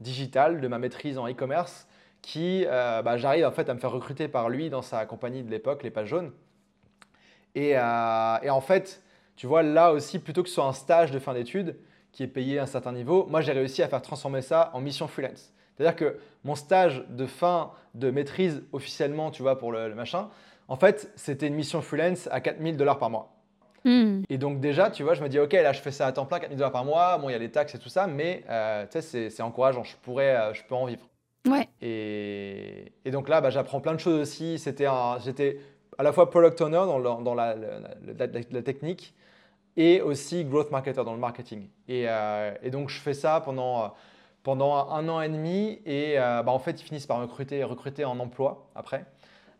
[0.00, 1.86] digital de ma maîtrise en e-commerce
[2.22, 5.42] qui, euh, bah, j'arrive en fait à me faire recruter par lui dans sa compagnie
[5.42, 6.32] de l'époque, les pages jaunes.
[7.54, 7.78] Et, et,
[8.50, 9.02] en fait,
[9.36, 11.76] tu vois, là aussi, plutôt que ce soit un stage de fin d'études
[12.12, 14.80] qui est payé à un certain niveau, moi, j'ai réussi à faire transformer ça en
[14.80, 15.52] mission freelance.
[15.76, 20.28] C'est-à-dire que mon stage de fin de maîtrise officiellement, tu vois, pour le machin,
[20.68, 23.32] en fait, c'était une mission freelance à 4000 dollars par mois.
[23.84, 24.22] Hmm.
[24.28, 26.26] Et donc déjà, tu vois, je me dis, ok, là, je fais ça à temps
[26.26, 27.18] plein, 4000 dollars par mois.
[27.18, 29.84] Bon, il y a les taxes et tout ça, mais euh, tu sais, c'est encourageant.
[29.84, 31.06] Je pourrais, euh, je peux en vivre.
[31.48, 31.68] Ouais.
[31.80, 34.58] Et, et donc là, bah, j'apprends plein de choses aussi.
[34.58, 34.86] C'était
[35.24, 35.58] j'étais
[35.98, 39.14] à la fois product owner dans, dans la, la, technique
[39.76, 41.68] et aussi growth marketer dans le marketing.
[41.88, 43.94] Et, euh, et donc, je fais ça pendant
[44.42, 45.80] pendant un an et demi.
[45.86, 49.06] Et bah, en fait, ils finissent par recruter, recruter en emploi après.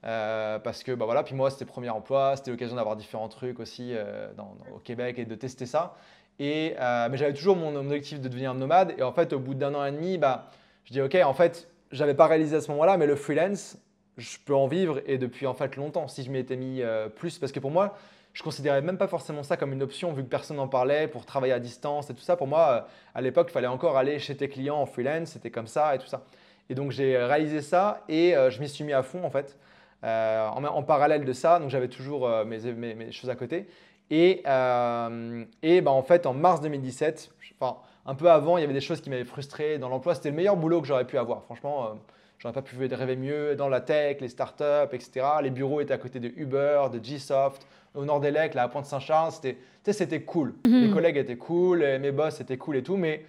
[0.04, 3.60] Euh, parce que bah voilà, puis moi c'était premier emploi, c'était l'occasion d'avoir différents trucs
[3.60, 4.28] aussi euh,
[4.74, 5.94] au Québec et de tester ça.
[6.38, 8.94] Et, euh, mais j'avais toujours mon objectif de devenir nomade.
[8.96, 10.48] Et en fait, au bout d'un an et demi, bah,
[10.84, 13.76] je dis ok, en fait, j'avais pas réalisé à ce moment-là, mais le freelance,
[14.16, 16.82] je peux en vivre et depuis en fait longtemps si je m'y étais mis
[17.16, 17.38] plus.
[17.38, 17.94] Parce que pour moi,
[18.32, 21.26] je considérais même pas forcément ça comme une option vu que personne n'en parlait pour
[21.26, 22.36] travailler à distance et tout ça.
[22.36, 25.66] Pour moi, à l'époque, il fallait encore aller chez tes clients en freelance, c'était comme
[25.66, 26.22] ça et tout ça.
[26.70, 29.58] Et donc j'ai réalisé ça et je m'y suis mis à fond en fait.
[30.02, 33.66] Euh, en, parallèle de ça, donc j'avais toujours euh, mes, mes, choses à côté.
[34.10, 38.64] Et, euh, et bah, en fait, en mars 2017, enfin, un peu avant, il y
[38.64, 40.14] avait des choses qui m'avaient frustré dans l'emploi.
[40.14, 41.44] C'était le meilleur boulot que j'aurais pu avoir.
[41.44, 41.98] Franchement,
[42.38, 45.26] j'aurais pas pu rêver mieux dans la tech, les startups, etc.
[45.42, 49.32] Les bureaux étaient à côté de Uber, de Gsoft, au nord des Lecs, à Pointe-Saint-Charles.
[49.32, 49.58] C'était,
[49.92, 50.54] c'était cool.
[50.66, 50.80] Mhm.
[50.80, 53.22] Les collègues étaient cool, mes boss étaient cool et tout, mais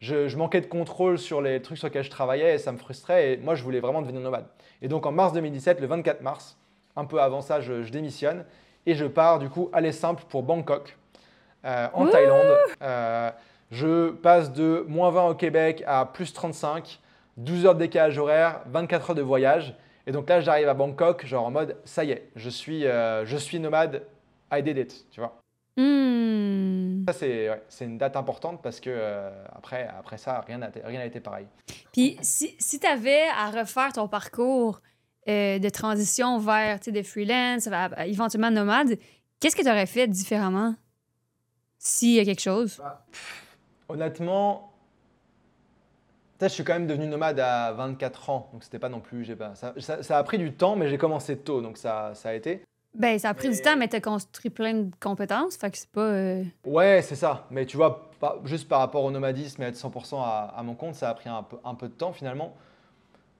[0.00, 3.32] je, manquais de contrôle sur les trucs sur lesquels je travaillais et ça me frustrait.
[3.32, 4.46] Et moi, je voulais vraiment devenir nomade.
[4.82, 6.56] Et donc, en mars 2017, le 24 mars,
[6.96, 8.44] un peu avant ça, je, démissionne
[8.86, 10.96] et je pars du coup aller simple pour Bangkok,
[11.64, 12.56] euh, en Thaïlande.
[12.82, 13.30] Euh,
[13.70, 17.00] je passe de moins 20 au Québec à plus 35,
[17.36, 19.74] 12 heures de décalage horaire, 24 heures de voyage.
[20.06, 23.26] Et donc là, j'arrive à Bangkok, genre en mode, ça y est, je suis, euh,
[23.26, 24.02] je suis nomade,
[24.52, 25.36] I did it, tu vois.
[25.76, 26.45] Hmm.
[27.06, 31.20] Ça, c'est une date importante parce que euh, après, après ça, rien n'a rien été
[31.20, 31.46] pareil.
[31.92, 34.80] Puis, si, si tu avais à refaire ton parcours
[35.28, 37.68] euh, de transition vers des freelance,
[38.06, 38.98] éventuellement nomade,
[39.38, 40.74] qu'est-ce que tu aurais fait différemment?
[41.78, 42.78] S'il y a quelque chose?
[42.78, 43.04] Bah,
[43.88, 44.72] honnêtement,
[46.40, 49.34] je suis quand même devenu nomade à 24 ans, donc c'était pas non plus.
[49.36, 52.30] Pas, ça, ça, ça, a pris du temps, mais j'ai commencé tôt, donc ça, ça
[52.30, 52.62] a été.
[52.96, 55.56] Ben, ça a pris du temps, mais tu as construit plein de compétences.
[55.56, 56.00] Fait que c'est pas.
[56.00, 57.46] Euh, ouais, c'est ça.
[57.50, 58.10] Mais tu vois,
[58.44, 61.42] juste par rapport au nomadisme et être 100% à, mon compte, ça a pris un
[61.42, 62.56] peu, un peu de temps finalement.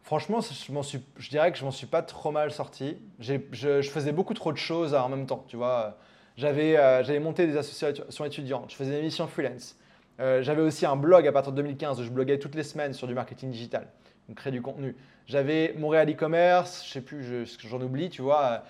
[0.02, 2.98] Franchement, je, suis, je dirais que je m'en suis pas trop mal sorti.
[3.18, 5.44] Je, je, faisais beaucoup trop de choses en même temps.
[5.48, 5.96] Tu vois,
[6.36, 9.76] j'avais euh, monté des associations étudiantes, je faisais des missions freelance.
[10.20, 12.92] Euh, j'avais aussi un blog à partir de 2015 où je bloguais toutes les semaines
[12.92, 13.88] sur du marketing digital,
[14.28, 14.94] donc créer du contenu.
[15.26, 18.62] J'avais Montréal e-commerce, je sais plus, j'en oublie, tu vois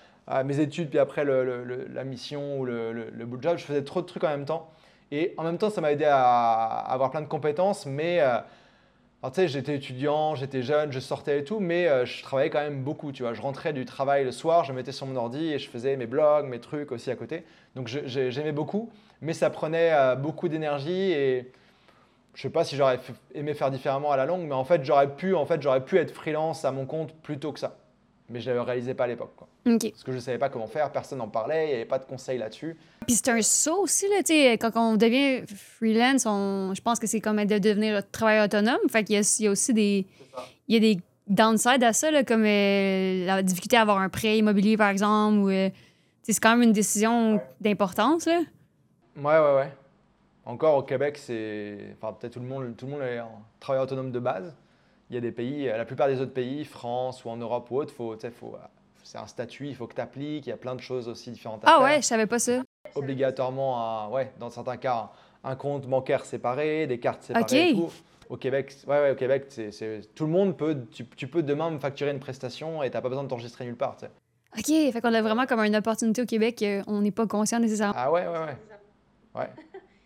[0.43, 3.57] mes études, puis après la mission ou le, le, bout de job.
[3.57, 4.69] Je faisais trop de trucs en même temps.
[5.11, 8.39] Et en même temps, ça m'a aidé à, avoir plein de compétences, mais euh,
[9.23, 12.59] tu sais, j'étais étudiant, j'étais jeune, je sortais et tout, mais euh, je travaillais quand
[12.59, 13.33] même beaucoup, tu vois.
[13.33, 16.07] Je rentrais du travail le soir, je mettais sur mon ordi et je faisais mes
[16.07, 17.45] blogs, mes trucs aussi à côté.
[17.75, 21.51] Donc j'aimais beaucoup, mais ça prenait euh, beaucoup d'énergie et
[22.33, 22.99] je sais pas si j'aurais
[23.33, 25.97] aimé faire différemment à la longue, mais en fait, j'aurais pu, en fait, j'aurais pu
[25.97, 27.77] être freelance à mon compte plutôt que ça.
[28.29, 29.31] Mais je ne le réalisais pas à l'époque.
[29.63, 31.99] Parce que je ne savais pas comment faire, personne n'en parlait, il n'y avait pas
[31.99, 32.75] de conseils là-dessus.
[33.05, 34.17] Puis c'est un saut aussi, là,
[34.57, 38.79] quand on devient freelance, on, je pense que c'est comme de devenir travailleur autonome.
[38.89, 40.05] Fait qu'il y, il y a aussi des,
[40.67, 44.09] il y a des downsides à ça, là, comme euh, la difficulté à avoir un
[44.09, 45.37] prêt immobilier, par exemple.
[45.37, 45.69] Ou, euh,
[46.23, 48.25] c'est quand même une décision d'importance.
[48.25, 48.41] Là.
[49.15, 49.71] Ouais, ouais, ouais.
[50.45, 51.95] Encore au Québec, c'est.
[52.01, 53.19] Enfin, peut-être tout le monde, tout le monde est
[53.59, 54.53] travailleur autonome de base.
[55.09, 57.77] Il y a des pays, la plupart des autres pays, France ou en Europe ou
[57.77, 58.57] autre, faut, faut,
[59.03, 61.31] c'est un statut, il faut que tu appliques, il y a plein de choses aussi
[61.31, 61.81] différentes à ah faire.
[61.83, 62.61] ouais, je savais pas ça.
[62.93, 65.11] Obligatoirement, ouais, dans certains cas,
[65.43, 67.75] un compte bancaire séparé, des cartes séparées.
[68.29, 71.79] Au Québec, ouais, ouais, au Québec, c'est, tout le monde peut, tu, peux demain me
[71.79, 73.95] facturer une prestation et tu n'as pas besoin de t'enregistrer nulle part.
[74.57, 77.95] OK, fait qu'on a vraiment comme une opportunité au Québec, on n'est pas conscient nécessairement.
[77.95, 78.57] Ah ouais, ouais, ouais.
[79.35, 79.49] ouais.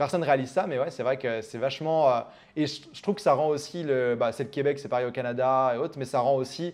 [0.01, 2.09] Personne réalise ça, mais ouais, c'est vrai que c'est vachement.
[2.09, 2.19] Euh,
[2.55, 4.15] et je, trouve que ça rend aussi le.
[4.15, 6.73] Bah, c'est le Québec, c'est pareil au Canada et autres, mais ça rend aussi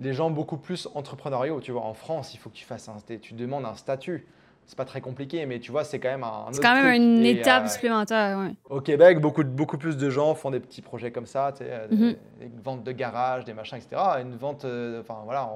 [0.00, 1.60] les gens beaucoup plus entrepreneuriaux.
[1.60, 2.96] Tu vois, en France, il faut que tu fasses un.
[3.20, 4.26] Tu demandes un statut
[4.66, 6.46] c'est pas très compliqué, mais tu vois, c'est quand même un.
[6.50, 8.52] C'est quand même une étape euh, supplémentaire, ouais.
[8.68, 11.70] Au Québec, beaucoup, beaucoup plus de gens font des petits projets comme ça, tu sais,
[11.70, 12.16] euh, mhm.
[12.40, 14.02] des, ventes de garage, des machins, etc.
[14.20, 15.48] Une vente, euh, enfin voilà,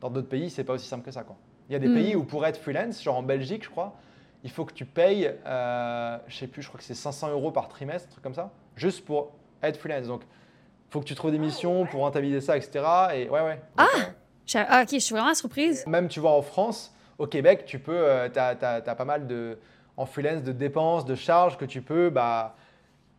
[0.00, 1.36] dans d'autres pays, c'est pas aussi simple que ça, quoi.
[1.68, 1.94] Il y a des mhm.
[1.94, 3.94] pays où pour être freelance, genre en Belgique, je crois,
[4.44, 7.50] il faut que tu payes, euh, je sais plus, je crois que c'est 500 euros
[7.50, 10.06] par trimestre, un truc comme ça, juste pour être freelance.
[10.06, 12.84] Donc, il faut que tu trouves des missions pour rentabiliser ça, etc.
[13.14, 13.60] Et ouais, ouais.
[13.76, 13.86] Ah,
[14.54, 15.86] ah ok, je suis vraiment surprise.
[15.86, 19.58] Même, tu vois, en France au Québec, tu peux, euh, tu as, pas mal de,
[19.96, 22.54] en freelance de dépenses, de charges que tu peux bah,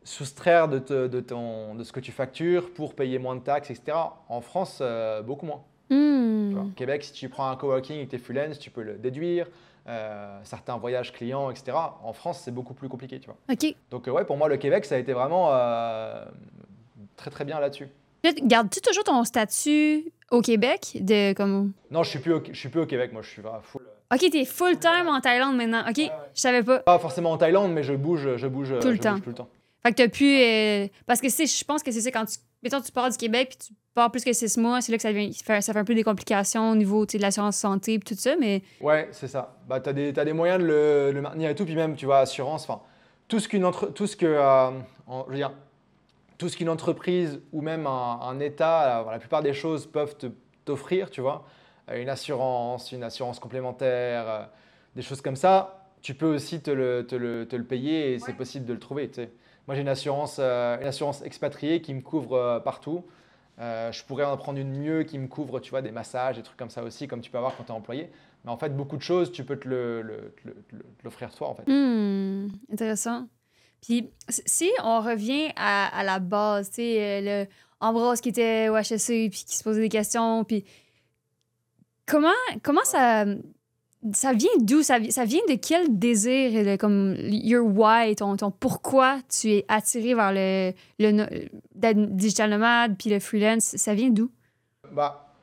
[0.03, 3.97] soustraire de, de, ton, de ce que tu factures pour payer moins de taxes, etc.
[4.29, 5.63] En France, euh, beaucoup moins.
[5.89, 6.57] Hmm.
[6.57, 8.93] Au Québec, si tu prends un coworking et que tu es freelance, tu peux le
[8.93, 9.47] déduire.
[9.89, 11.75] Euh, certains voyages clients, etc.
[12.03, 13.37] En France, c'est beaucoup plus compliqué, tu vois.
[13.51, 13.75] Ok.
[13.89, 15.49] Donc ouais, pour moi, le Québec, ça a été vraiment
[17.15, 17.87] très très bien là-dessus.
[18.43, 22.69] Gardes-tu toujours ton statut au Québec de comme Non, je suis plus au, je suis
[22.69, 23.81] plus au Québec, moi je suis full.
[24.13, 25.83] OK, t'es full time en Thaïlande maintenant.
[25.87, 26.79] OK, je savais pas.
[26.79, 29.19] Pas forcément en Thaïlande, mais je bouge je bouge tout, le, temps.
[29.19, 29.49] tout le temps.
[29.83, 32.37] Fait que t'as pu euh, parce que c'est je pense que c'est ça quand tu
[32.63, 35.01] mettons tu pars du Québec puis tu pars plus que six mois, c'est là que
[35.01, 38.15] ça vient ça fait un peu des complications au niveau de l'assurance santé et tout
[38.15, 39.57] ça mais Ouais, c'est ça.
[39.67, 42.05] Bah t'as des as des moyens de le, le, maintenir et tout puis même tu
[42.05, 42.81] vois assurance enfin
[43.27, 44.71] tout ce qu'une entre tout ce que euh,
[45.07, 45.51] je veux dire
[46.39, 50.15] tout ce qu'une entreprise ou même un, État, la plupart des choses peuvent
[50.63, 51.45] t'offrir, tu vois,
[51.91, 54.43] euh, une assurance, une assurance complémentaire, euh,
[54.95, 58.19] des choses comme ça, tu peux aussi te le, te le, te le payer et
[58.19, 59.09] c'est possible de le trouver.
[59.09, 59.31] Tu sais.
[59.69, 63.05] Moi, j'ai une assurance, euh, une assurance expatriée qui me couvre partout.
[63.59, 66.57] je pourrais en prendre une mieux qui me couvre, tu vois, des massages, des trucs
[66.57, 68.09] comme ça aussi, comme tu peux avoir quand tu es employé.
[68.43, 69.67] Mais en fait, beaucoup de choses, tu peux te
[71.03, 71.67] l'offrir toi, en fait.
[71.67, 73.27] Hmm, intéressant.
[73.79, 78.75] Puis si on revient à, la base, tu sais, euh, le Ambrose qui était au
[78.75, 80.65] HSC puis qui se posait des questions, puis
[82.07, 83.25] comment, comment ça,
[84.13, 84.81] ça vient d'où?
[84.81, 90.31] Ça, vient de quel désir, comme your why, ton, ton pourquoi tu es attiré vers
[90.31, 93.75] le, le digital nomade puis le freelance?
[93.75, 94.31] Ça vient d'où?
[94.91, 95.33] Bah,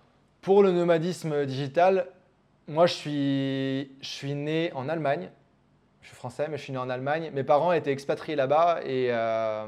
[0.40, 2.06] pour le nomadisme digital,
[2.68, 5.30] moi je suis, je suis né en Allemagne
[6.06, 7.32] je suis français, mais je suis né en Allemagne.
[7.34, 9.66] Mes parents étaient expatriés là-bas et, euh,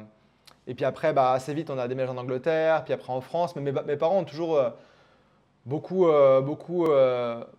[0.68, 3.56] et puis après, bah, assez vite, on a déménagé en Angleterre, puis après en France.
[3.56, 4.70] Mais mes, parents ont toujours euh,
[5.66, 6.86] beaucoup, euh, beaucoup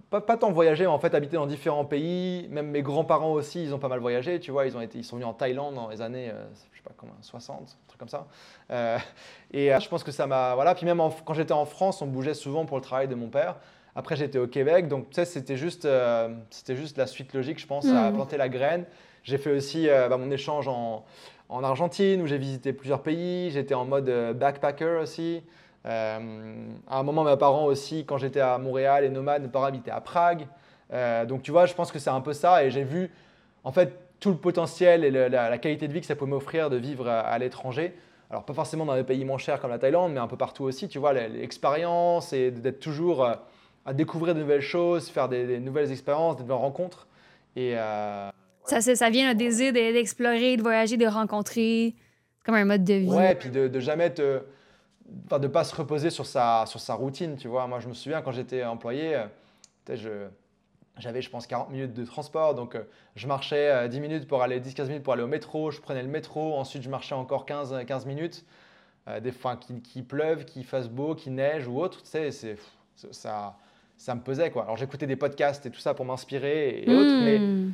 [0.10, 2.48] pas, pas, tant voyagé, mais en fait habité dans différents pays.
[2.50, 4.40] Même mes grands-parents aussi, ils ont pas mal voyagé.
[4.40, 6.32] Tu vois, ils, ont été, ils sont venus en Thaïlande dans les années,
[6.72, 8.28] je sais pas comment, 60, un truc comme ça.
[9.52, 10.56] et je pense que ça m'a.
[10.56, 10.76] Voilà.
[10.76, 13.56] Puis même quand j'étais en France, on bougeait souvent pour le travail de mon père.
[13.96, 17.60] Après, j'étais au Québec, donc tu sais, c'était juste, euh, c'était juste la suite logique,
[17.60, 18.14] je pense, à mm.
[18.14, 18.86] planter la graine.
[19.24, 21.04] J'ai fait aussi euh, bah, mon échange en,
[21.50, 23.52] en Argentine, où j'ai visité plusieurs pays.
[23.52, 25.44] J'étais en mode euh, backpacker aussi.
[25.86, 29.92] À un moment, mes parents aussi, quand j'étais à Montréal et nomade, mes parents habitaient
[29.92, 30.48] à Prague.
[31.28, 32.64] donc tu vois, je pense que c'est un peu ça.
[32.64, 33.12] Et j'ai vu,
[33.64, 36.78] en fait, tout le potentiel et la, qualité de vie que ça pouvait m'offrir de
[36.78, 37.94] vivre à, l'étranger.
[38.30, 40.64] Alors pas forcément dans des pays moins chers comme la Thaïlande, mais un peu partout
[40.64, 45.92] aussi, tu vois, l'expérience et d'être toujours à découvrir de nouvelles choses, faire des, nouvelles
[45.92, 47.08] expériences, des nouvelles rencontres.
[47.56, 48.30] Et, euh,
[48.66, 51.96] ça, ça vient le désir d'explorer, de voyager, de rencontrer,
[52.46, 53.10] comme un mode de vie.
[53.10, 54.42] Ouais, puis de, de jamais te.
[55.26, 57.68] Enfin, de pas se reposer sur sa, sur sa routine, tu vois.
[57.68, 60.28] Moi, je me souviens quand j'étais employé, euh,
[60.98, 62.56] j'avais, je pense, 40 minutes de transport.
[62.56, 62.84] Donc, euh,
[63.16, 65.72] je marchais 10 minutes pour aller, 10-15 minutes pour aller au métro.
[65.72, 66.56] Je prenais le métro.
[66.56, 68.46] Ensuite, je marchais encore 15, 15 minutes.
[69.22, 72.04] des fois, qu'il qui pleuve, qu'il fasse beau, qu'il neige ou autre.
[72.04, 72.58] Tu sais, c'est,
[73.12, 73.58] ça,
[74.00, 74.64] ça me pesait quoi.
[74.64, 77.74] Alors j'écoutais des podcasts et tout ça pour m'inspirer et, autres, hmm.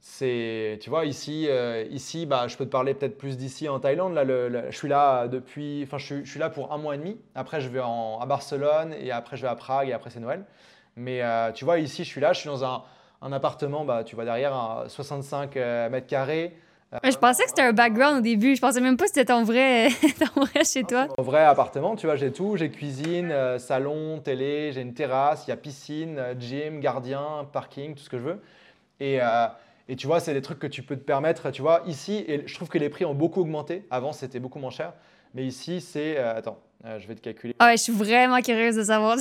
[0.00, 3.78] C'est, tu vois, ici, euh, ici, bah, je peux te parler peut-être plus d'ici en
[3.80, 4.14] Thaïlande.
[4.14, 4.24] Là,
[4.70, 7.18] je suis là depuis, enfin, je, suis là pour un mois et demi.
[7.34, 10.20] Après, je vais en, à Barcelone et après, je vais à Prague et après, c'est
[10.20, 10.44] Noël.
[10.96, 12.82] Mais euh, tu vois, ici, je suis là, je suis dans un,
[13.20, 16.56] un appartement, bah, tu vois derrière, à 65 euh, mètres carrés
[17.04, 18.56] je pensais que c'était un background au début.
[18.56, 19.90] Je pensais même pas que c'était ton vrai,
[20.34, 21.06] ton vrai chez toi.
[21.16, 22.56] Mon vrai appartement, tu vois, j'ai tout.
[22.56, 27.94] J'ai cuisine, euh, salon, télé, j'ai une terrasse, il y a piscine, gym, gardien, parking,
[27.94, 28.40] tout ce que je veux.
[28.98, 29.46] Et, euh,
[29.90, 32.24] et tu vois, c'est des trucs que tu peux te permettre, tu vois, ici.
[32.28, 33.88] Et je trouve que les prix ont beaucoup augmenté.
[33.90, 34.92] Avant, c'était beaucoup moins cher.
[35.34, 36.16] Mais ici, c'est.
[36.16, 37.56] attends, je vais te calculer.
[37.58, 39.16] Ah ouais, je suis vraiment curieuse de savoir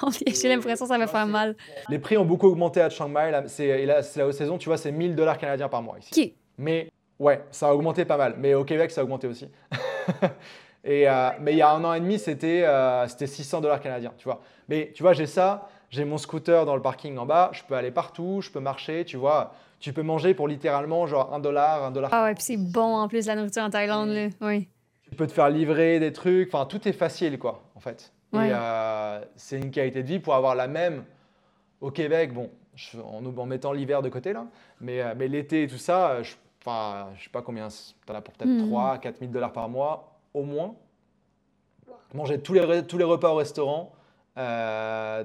[0.00, 0.32] combien.
[0.32, 1.54] J'ai l'impression que ça va faire mal.
[1.90, 3.32] Les prix ont beaucoup augmenté à Chiang Mai.
[3.48, 6.10] C'est la haute saison, tu vois, c'est 1000 dollars canadiens par mois ici.
[6.10, 8.34] Qui Mais ouais, ça a augmenté pas mal.
[8.38, 9.50] Mais au Québec, ça a augmenté aussi.
[10.84, 11.06] et,
[11.38, 12.66] mais il y a un an et demi, c'était
[13.08, 14.40] 600 dollars canadiens, tu vois.
[14.70, 17.74] Mais tu vois, j'ai ça, j'ai mon scooter dans le parking en bas, je peux
[17.74, 19.52] aller partout, je peux marcher, tu vois.
[19.84, 22.08] Tu peux manger pour littéralement genre un dollar, un dollar.
[22.10, 24.28] Ah ouais, puis c'est bon en plus la nourriture en Thaïlande, là.
[24.40, 24.66] oui.
[25.10, 28.10] Tu peux te faire livrer des trucs, enfin tout est facile quoi, en fait.
[28.32, 31.04] Et euh, c'est une qualité de vie pour avoir la même
[31.82, 32.48] au Québec, bon,
[32.96, 34.46] en, en, mettant l'hiver de côté là,
[34.80, 38.14] mais, euh, mais l'été et tout ça, je, enfin, je sais pas combien, tu en
[38.14, 40.76] as pour peut-être 3 4 000 dollars par mois au moins.
[42.14, 43.92] Manger tous les, tous les repas au restaurant,
[44.38, 45.24] euh,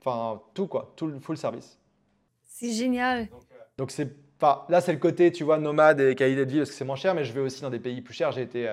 [0.00, 1.78] enfin tout quoi, tout le full service.
[2.46, 3.28] C'est génial.
[3.28, 3.42] Donc,
[3.88, 4.08] c'est
[4.42, 6.84] Enfin, là, c'est le côté, tu vois, nomade et qualité de vie parce que c'est
[6.86, 8.32] moins cher, mais je vais aussi dans des pays plus chers.
[8.32, 8.72] J'ai été,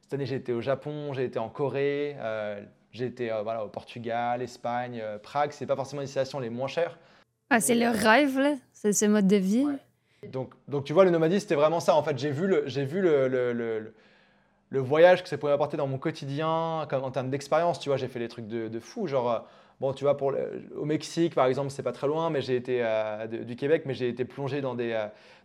[0.00, 3.64] cette année, j'ai été au Japon, j'ai été en Corée, euh, j'ai été euh, voilà,
[3.64, 5.50] au Portugal, Espagne, euh, Prague.
[5.50, 6.98] C'est pas forcément les destinations les moins chères.
[7.50, 8.54] Ah, c'est le rêve, là.
[8.72, 9.66] C'est ce mode de vie.
[10.28, 11.96] Donc, donc, tu vois, le nomadisme, c'était vraiment ça.
[11.96, 13.92] En fait, j'ai vu le, j'ai vu le, le, le,
[14.70, 17.80] le, voyage que ça pouvait apporter dans mon quotidien, comme en termes d'expérience.
[17.80, 19.08] Tu vois, j'ai fait des trucs de, de fou.
[19.08, 19.48] Genre,
[19.80, 20.34] bon, tu vois, pour
[20.76, 22.84] au Mexique, par exemple, c'est pas très loin, mais j'ai été
[23.44, 24.98] du Québec, mais j'ai été plongé dans des,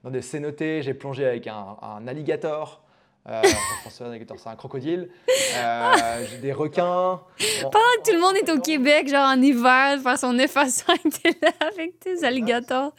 [0.03, 0.81] dans des cénotés.
[0.81, 2.83] J'ai plongé avec un, un alligator.
[3.29, 3.41] Euh,
[3.89, 5.09] c'est un crocodile.
[5.55, 7.21] Euh, j'ai des requins.
[7.61, 10.65] Pendant que tout le monde est au Québec, genre en hiver, faire son 9 à
[10.67, 12.93] 5, t'es là avec tes alligators.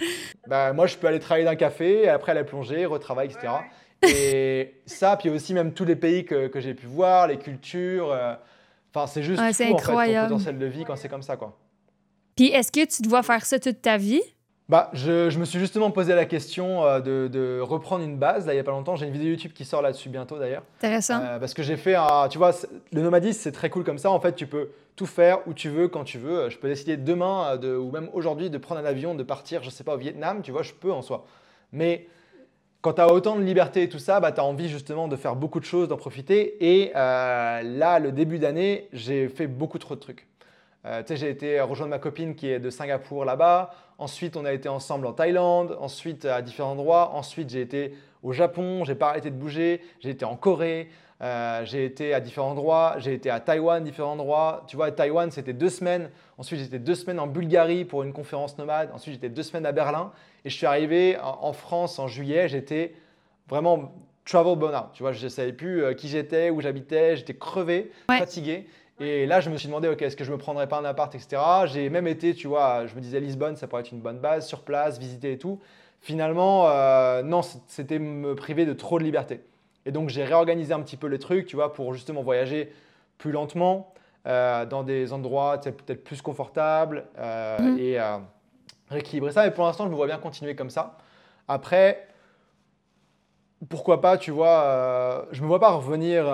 [0.46, 3.52] Bah, moi, je peux aller travailler dans un café, après aller plonger, retravailler, etc.
[4.02, 8.14] Et ça, puis aussi même tous les pays que, que j'ai pu voir, les cultures.
[8.94, 11.36] Enfin, c'est juste ouais, fou, en fait, ton potentiel de vie quand c'est comme ça,
[11.36, 11.58] quoi.
[12.36, 14.22] Puis est-ce que tu dois faire ça toute ta vie?
[14.68, 18.46] bah, je, je, me suis justement posé la question euh, de, de, reprendre une base.
[18.46, 20.62] Là, il n'y a pas longtemps, j'ai une vidéo YouTube qui sort là-dessus bientôt d'ailleurs.
[20.78, 21.20] Intéressant.
[21.22, 22.28] Euh, parce que j'ai fait un.
[22.28, 22.52] Tu vois,
[22.92, 24.10] le nomadisme, c'est très cool comme ça.
[24.10, 26.48] En fait, tu peux tout faire où tu veux, quand tu veux.
[26.48, 29.62] Je peux décider demain euh, de, ou même aujourd'hui de prendre un avion, de partir,
[29.62, 30.40] je sais pas, au Vietnam.
[30.42, 31.26] Tu vois, je peux en soi.
[31.72, 32.06] Mais
[32.84, 35.16] quand tu as autant de liberté et tout ça, bah, tu as envie justement de
[35.16, 36.62] faire beaucoup de choses, d'en profiter.
[36.62, 40.26] Et là, le début d'année, j'ai fait beaucoup trop de trucs.
[40.84, 43.70] Euh, j'ai été rejoindre ma copine qui est de Singapour là-bas.
[43.96, 45.78] Ensuite, on a été ensemble en Thaïlande.
[45.80, 47.12] Ensuite, à différents endroits.
[47.14, 48.84] Ensuite, j'ai été au Japon.
[48.84, 49.80] J'ai pas arrêté de bouger.
[50.00, 50.90] J'ai été en Corée.
[51.24, 52.96] Euh, j'ai été à différents endroits.
[52.98, 54.64] J'ai été à Taïwan, différents endroits.
[54.68, 56.10] Tu vois, à Taïwan, c'était deux semaines.
[56.36, 58.90] Ensuite, j'étais deux semaines en Bulgarie pour une conférence nomade.
[58.92, 60.12] Ensuite, j'étais deux semaines à Berlin.
[60.44, 62.48] Et je suis arrivé en, France en juillet.
[62.48, 62.94] J'étais
[63.48, 63.94] vraiment
[64.26, 64.92] travel burnout.
[64.92, 67.16] Tu vois, je ne savais plus euh, qui j'étais, où j'habitais.
[67.16, 68.66] J'étais crevé, fatigué.
[69.00, 71.12] Et là, je me suis demandé, ok, est-ce que je me prendrais pas un appart,
[71.14, 71.40] etc.
[71.66, 74.46] J'ai même été, tu vois, je me disais Lisbonne, ça pourrait être une bonne base,
[74.46, 75.58] sur place, visiter et tout.
[76.00, 79.40] Finalement, euh, non, c'était me priver de trop de liberté.
[79.86, 82.72] Et donc, j'ai réorganisé un petit peu les trucs, tu vois, pour justement voyager
[83.18, 83.92] plus lentement,
[84.26, 87.78] euh, dans des endroits peut-être plus confortables euh, mhm.
[87.78, 87.98] et
[88.88, 89.44] rééquilibrer ça.
[89.44, 90.96] Mais pour l'instant, je me vois bien continuer comme ça.
[91.48, 92.08] Après,
[93.68, 96.24] pourquoi pas, tu vois, je me vois pas revenir,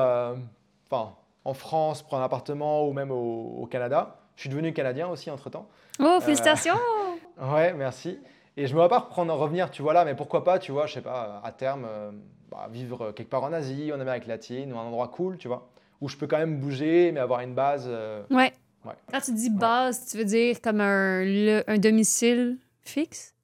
[0.86, 4.16] enfin, en France, prendre un appartement ou même au, Canada.
[4.36, 5.68] Je suis devenu canadien aussi entre-temps.
[5.98, 6.74] Oh, euh, félicitations
[7.40, 8.18] Ouais, merci.
[8.60, 10.84] Et je me vois pas reprendre, revenir, tu vois là, mais pourquoi pas, tu vois,
[10.84, 12.10] je sais pas, à terme, euh,
[12.50, 15.70] bah, vivre quelque part en Asie, en Amérique latine, ou un endroit cool, tu vois,
[16.02, 17.86] où je peux quand même bouger, mais avoir une base.
[17.88, 18.52] Euh, ouais.
[18.84, 18.92] ouais.
[19.10, 23.34] Quand tu dis base, tu veux dire comme un, un domicile fixe?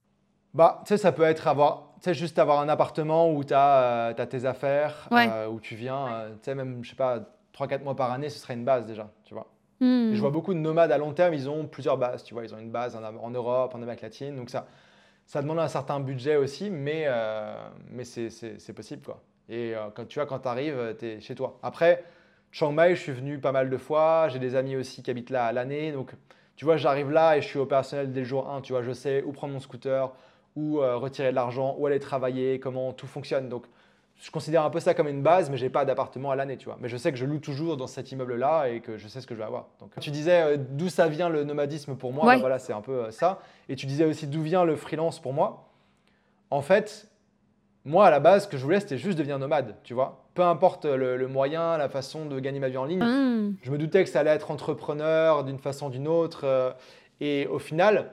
[0.52, 3.55] Bah, tu sais, ça peut être avoir, tu sais, juste avoir un appartement où tu
[3.55, 5.09] as, as, tes affaires,
[5.50, 7.20] où tu viens, tu sais, même, je sais pas,
[7.59, 9.46] 3-4 mois par année, ce serait une base déjà, tu vois.
[9.79, 10.14] Hmm.
[10.14, 12.44] je vois beaucoup de nomades à long terme, ils ont plusieurs bases, tu vois.
[12.44, 14.37] Ils ont une base en, Europe, en Amérique latine.
[14.37, 14.66] Donc ça,
[15.26, 19.20] ça demande un certain budget aussi, mais, euh, mais c'est possible, quoi.
[19.48, 21.58] Et euh, quand, tu vois, quand arrives, tu es chez toi.
[21.62, 22.04] Après,
[22.52, 24.28] Chiang Mai, je suis venu pas mal de fois.
[24.28, 25.92] J'ai des amis aussi qui habitent là à l'année.
[25.92, 26.12] Donc,
[26.56, 28.60] tu vois, j'arrive là et je suis opérationnel dès le jour 1.
[28.62, 30.12] Tu vois, je sais où prendre mon scooter,
[30.54, 33.48] où euh, retirer de l'argent, où aller travailler, comment tout fonctionne.
[33.48, 33.66] Donc,
[34.22, 36.66] je considère un peu ça comme une base, mais j'ai pas d'appartement à l'année, tu
[36.66, 36.79] vois.
[36.81, 39.26] Mais je sais que je loue toujours dans cet immeuble-là et que je sais ce
[39.26, 39.66] que je vais avoir.
[39.79, 42.81] Donc, tu disais euh, d'où ça vient le nomadisme pour moi, ben voilà, c'est un
[42.81, 43.40] peu euh, ça.
[43.68, 45.68] Et tu disais aussi d'où vient le freelance pour moi.
[46.50, 47.09] En fait,
[47.85, 50.24] moi à la base, ce que je voulais, c'était juste devenir nomade, tu vois.
[50.35, 53.02] Peu importe le, moyen, la façon de gagner ma vie en ligne.
[53.02, 53.57] Mmh.
[53.62, 56.44] Je me doutais que ça allait être entrepreneur d'une façon ou d'une autre.
[56.44, 56.72] Euh,
[57.20, 58.11] et au final,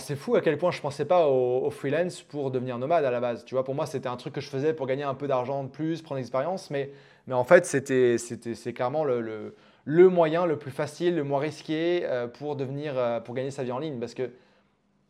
[0.00, 3.20] c'est fou à quel point je pensais pas au, freelance pour devenir nomade à la
[3.20, 3.44] base.
[3.44, 5.64] Tu vois, pour moi, c'était un truc que je faisais pour gagner un peu d'argent
[5.64, 6.70] de plus, prendre l'expérience.
[6.70, 6.90] Mais,
[7.26, 11.40] mais en fait, c'était, c'était, c'est clairement le, le, moyen le plus facile, le moins
[11.40, 13.98] risqué euh, pour, devenir, euh, pour gagner sa vie en ligne.
[14.00, 14.30] Parce que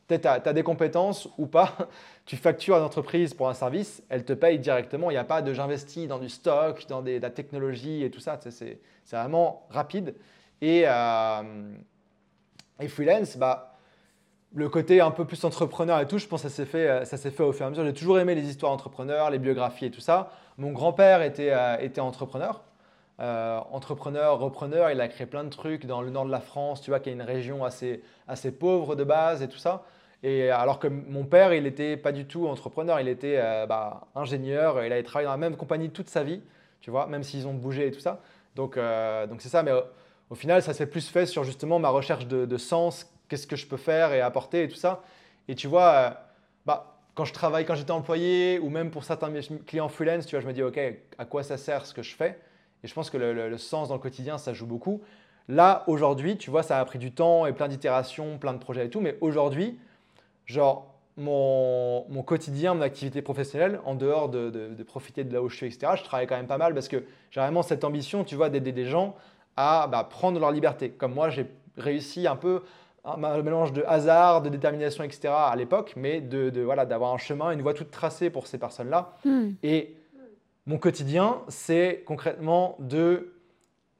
[0.08, 1.76] Tu as, des compétences ou pas,
[2.26, 5.10] tu factures à une entreprise pour un service, elle te paye directement.
[5.10, 8.10] Il n'y a pas de j'investis dans du stock, dans des, de la technologie et
[8.10, 8.38] tout ça.
[8.50, 10.14] C'est vraiment rapide.
[10.60, 11.72] Et, euh,
[12.80, 13.73] et freelance, bah,
[14.54, 17.16] le côté un peu plus entrepreneur et tout, je pense que ça s'est fait, ça
[17.18, 17.84] fait au fur et à mesure.
[17.84, 20.30] J'ai toujours aimé les histoires entrepreneurs, les biographies et tout ça.
[20.58, 22.62] Mon grand-père était, euh, était entrepreneur.
[23.20, 26.80] Euh, entrepreneur, repreneur, il a créé plein de trucs dans le nord de la France,
[26.80, 29.84] tu vois, qui est une région assez, assez pauvre de base et tout ça.
[30.24, 34.08] Et alors que mon père, il n'était pas du tout entrepreneur, il était euh, bah,
[34.14, 36.40] ingénieur, il avait travaillé dans la même compagnie toute sa vie,
[36.80, 38.20] tu vois, même s'ils ont bougé et tout ça.
[38.56, 39.72] Donc euh, donc c'est ça, mais
[40.30, 43.66] au, final, ça s'est plus fait sur justement ma recherche de, sens, qu'est-ce que je
[43.66, 45.02] peux faire et apporter et tout ça.
[45.48, 46.20] Et tu vois,
[46.66, 49.32] bah, quand je travaille, quand j'étais employé, ou même pour certains
[49.66, 50.78] clients freelance, tu vois, je me dis, OK,
[51.18, 52.38] à quoi ça sert ce que je fais?
[52.82, 55.00] Et je pense que le, sens dans le quotidien, ça joue beaucoup.
[55.48, 58.86] Là, aujourd'hui, tu vois, ça a pris du temps et plein d'itérations, plein de projets
[58.86, 59.00] et tout.
[59.00, 59.78] Mais aujourd'hui,
[60.46, 65.48] genre, mon, mon, quotidien, mon activité professionnelle, en dehors de, de, profiter de là où
[65.48, 68.24] je suis, etc., je travaille quand même pas mal parce que j'ai vraiment cette ambition,
[68.24, 69.14] tu vois, d'aider des gens
[69.56, 70.90] à bah, prendre leur liberté.
[70.90, 72.62] Comme moi, j'ai réussi un peu
[73.04, 75.28] un mélange de hasard, de détermination, etc.
[75.28, 78.58] à l'époque, mais de, de voilà, d'avoir un chemin, une voie toute tracée pour ces
[78.58, 79.12] personnes-là.
[79.24, 79.50] Hmm.
[79.62, 79.96] Et
[80.66, 83.34] mon quotidien, c'est concrètement de,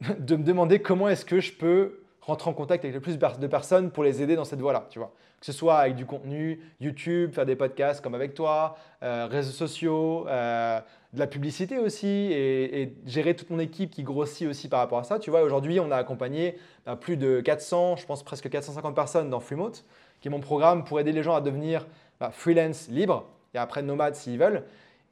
[0.19, 3.47] de me demander comment est-ce que je peux rentrer en contact avec le plus de
[3.47, 5.13] personnes pour les aider dans cette voie-là, tu vois.
[5.41, 9.53] Que ce soit avec du contenu, YouTube, faire des podcasts comme avec toi, euh, réseaux
[9.53, 10.81] sociaux, euh,
[11.15, 15.05] de la publicité aussi, et, gérer toute mon équipe qui grossit aussi par rapport à
[15.05, 15.19] ça.
[15.19, 19.31] Tu vois, aujourd'hui, on a accompagné bah, plus de 400, je pense presque 450 personnes
[19.31, 19.85] dans Freemote,
[20.21, 21.87] qui est mon programme pour aider les gens à devenir
[22.19, 24.65] bah, freelance libre et après nomades s'ils veulent.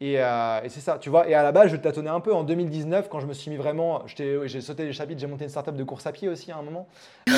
[0.03, 1.29] Euh, et, c'est ça, tu vois.
[1.29, 3.57] Et à la base, je tâtonnais un peu en 2019 quand je me suis mis
[3.57, 4.03] vraiment.
[4.07, 6.63] J'ai sauté les chapitres, j'ai monté une startup de course à pied aussi à un
[6.63, 6.89] moment.
[7.29, 7.33] Euh,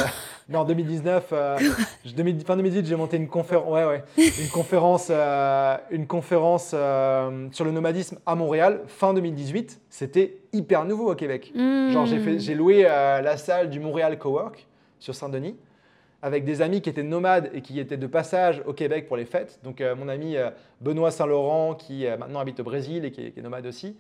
[0.49, 1.59] mais en 2019, euh,
[2.47, 5.11] fin 2018, j'ai monté une conférence, ouais, ouais, une conférence,
[5.91, 8.81] une conférence sur le nomadisme à Montréal.
[8.87, 11.53] Fin 2018, c'était hyper nouveau au Québec.
[11.55, 14.67] Genre, j'ai loué la salle du Montréal Cowork
[14.99, 15.57] sur Saint-Denis
[16.25, 19.27] avec des amis qui étaient nomades et qui étaient de passage au Québec pour les
[19.27, 19.61] fêtes.
[19.63, 20.49] Donc euh, mon ami euh,
[20.81, 23.95] Benoît Saint-Laurent, qui euh, maintenant habite au Brésil et qui est, nomade aussi,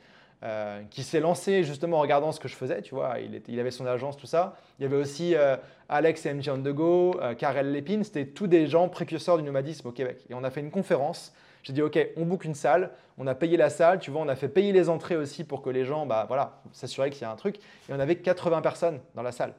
[0.90, 3.16] qui s'est lancé justement en regardant ce que je faisais, tu vois,
[3.48, 4.56] il, avait son agence, tout ça.
[4.78, 5.34] Il y avait aussi
[5.88, 9.88] Alex et MJ on the go, Karel Lépine, c'était tous des gens précurseurs du nomadisme
[9.88, 10.18] au Québec.
[10.28, 11.32] Et on a fait une conférence.
[11.62, 14.28] J'ai dit, OK, on book une salle, on a payé la salle, tu vois, on
[14.28, 17.24] a fait payer les entrées aussi pour que les gens, bah voilà, s'assuraient qu'il y
[17.24, 17.56] a un truc.
[17.88, 19.54] Et on avait 80 personnes dans la salle.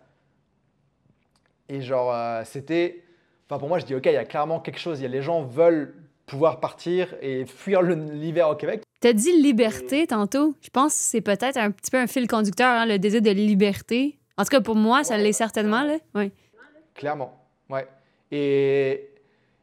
[1.70, 3.04] Et genre, euh, c'était.
[3.50, 5.00] Enfin, pour moi, je dis, OK, il y a clairement quelque chose.
[5.00, 5.94] Il y a, les gens veulent
[6.26, 8.82] pouvoir partir et fuir l'hiver au Québec.
[9.02, 10.56] Tu as dit liberté tantôt.
[10.62, 13.30] Je pense que c'est peut-être un petit peu un fil conducteur, hein, le désir de
[13.30, 14.18] liberté.
[14.38, 15.84] En tout cas, pour moi, ça l'est certainement.
[15.84, 15.98] Là.
[16.16, 16.32] Ouais.
[16.96, 17.38] Clairement,
[17.70, 17.88] ouais.
[18.32, 19.10] Et,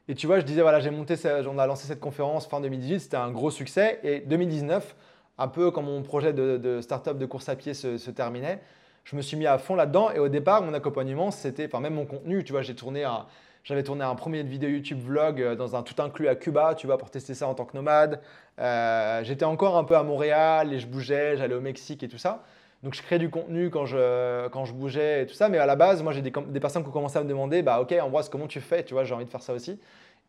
[0.06, 1.16] et tu vois, je disais, voilà, j'ai monté,
[1.48, 3.98] on a lancé cette conférence fin 2018, c'était un gros succès.
[4.04, 4.94] Et 2019,
[5.38, 8.60] un peu quand mon projet de, de start-up de course à pied se, se terminait,
[9.04, 10.10] je me suis mis à fond là-dedans.
[10.10, 13.26] Et au départ, mon accompagnement, c'était, enfin même mon contenu, tu vois, j'ai tourné un,
[13.64, 16.86] j'avais tourné un premier vidéo YouTube vlog euh, dans un tout inclus à Cuba, tu
[16.86, 18.20] vois, pour tester ça en tant que nomade.
[18.58, 22.18] Euh, j'étais encore un peu à Montréal et je bougeais, j'allais au Mexique et tout
[22.18, 22.42] ça.
[22.82, 25.48] Donc je créais du contenu quand je, quand je bougeais et tout ça.
[25.48, 27.62] Mais à la base, moi j'ai des, des, personnes qui ont commencé à me demander,
[27.62, 28.82] bah ok, Ambroise, comment tu fais?
[28.82, 29.78] Tu vois, j'ai envie de faire ça aussi.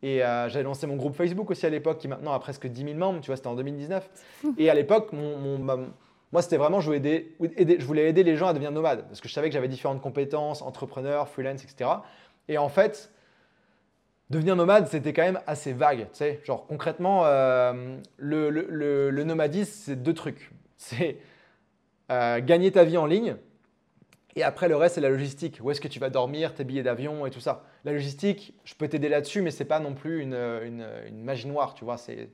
[0.04, 2.84] Et euh, j'avais lancé mon groupe Facebook aussi à l'époque, qui maintenant a presque 10
[2.84, 4.08] 000 membres, tu vois, c'était en 2019.
[4.58, 5.86] Et à l'époque, mon, mon,
[6.34, 9.48] moi, c'était vraiment, je voulais aider, les gens à devenir nomades parce que je savais
[9.48, 11.88] que j'avais différentes compétences, entrepreneur, freelance, etc.
[12.48, 13.12] Et en fait,
[14.30, 16.08] devenir nomade, c'était quand même assez vague.
[16.10, 20.50] Tu sais, genre concrètement, euh, le, nomadisme, c'est deux trucs.
[20.76, 21.18] C'est
[22.10, 23.36] euh, gagner ta vie en ligne.
[24.34, 25.60] Et après, le reste, c'est la logistique.
[25.62, 27.62] Où est-ce que tu vas dormir, tes billets d'avion et tout ça.
[27.84, 31.46] La logistique, je peux t'aider là-dessus, mais ce n'est pas non plus une, une, magie
[31.46, 31.96] noire, tu vois.
[31.96, 32.28] C'est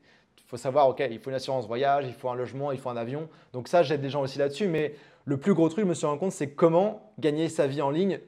[0.47, 2.97] faut savoir, OK, il faut une assurance voyage, il faut un logement, il faut un
[2.97, 3.29] avion.
[3.53, 4.67] Donc ça, j'aide des gens aussi là-dessus.
[4.67, 7.83] Mais le plus gros truc, je me suis rendu compte, c'est comment gagner sa vie
[7.83, 8.21] en ligne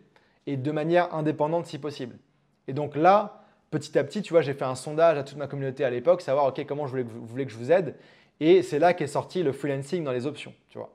[0.46, 2.16] et de manière indépendante si possible.
[2.68, 5.46] Et donc là, petit à petit, tu vois, j'ai fait un sondage à toute ma
[5.46, 7.96] communauté à l'époque, savoir, OK, comment je voulais que vous, voulez que je vous aide.
[8.40, 10.92] Et c'est là qu'est sorti le freelancing dans les options, tu vois.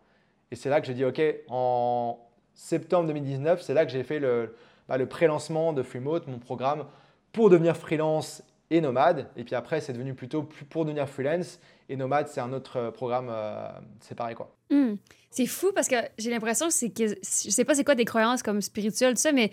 [0.51, 2.19] Et c'est là que j'ai dit, OK, en
[2.53, 4.55] septembre 2019, c'est là que j'ai fait le,
[4.87, 6.85] bah, le pré-lancement de Freemote, mon programme
[7.31, 9.29] pour devenir freelance et Nomade.
[9.35, 11.59] Et puis après, c'est devenu plutôt pour devenir freelance.
[11.89, 13.69] Et Nomade, c'est un autre euh, programme euh,
[14.01, 14.35] séparé.
[14.35, 14.53] quoi.
[14.69, 14.95] Hmm.
[15.31, 18.43] C'est fou parce que j'ai l'impression c'est que je sais pas c'est quoi des croyances
[18.43, 19.51] comme spirituelles, tout ça, mais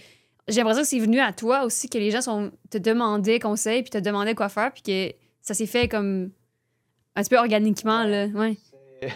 [0.49, 3.83] j'ai l'impression que c'est venu à toi aussi que les gens sont, te demandaient conseil
[3.83, 6.31] puis te demandaient quoi faire puis que ça s'est fait comme
[7.17, 8.05] un petit peu organiquement.
[8.05, 8.27] Là.
[8.27, 8.57] Ouais.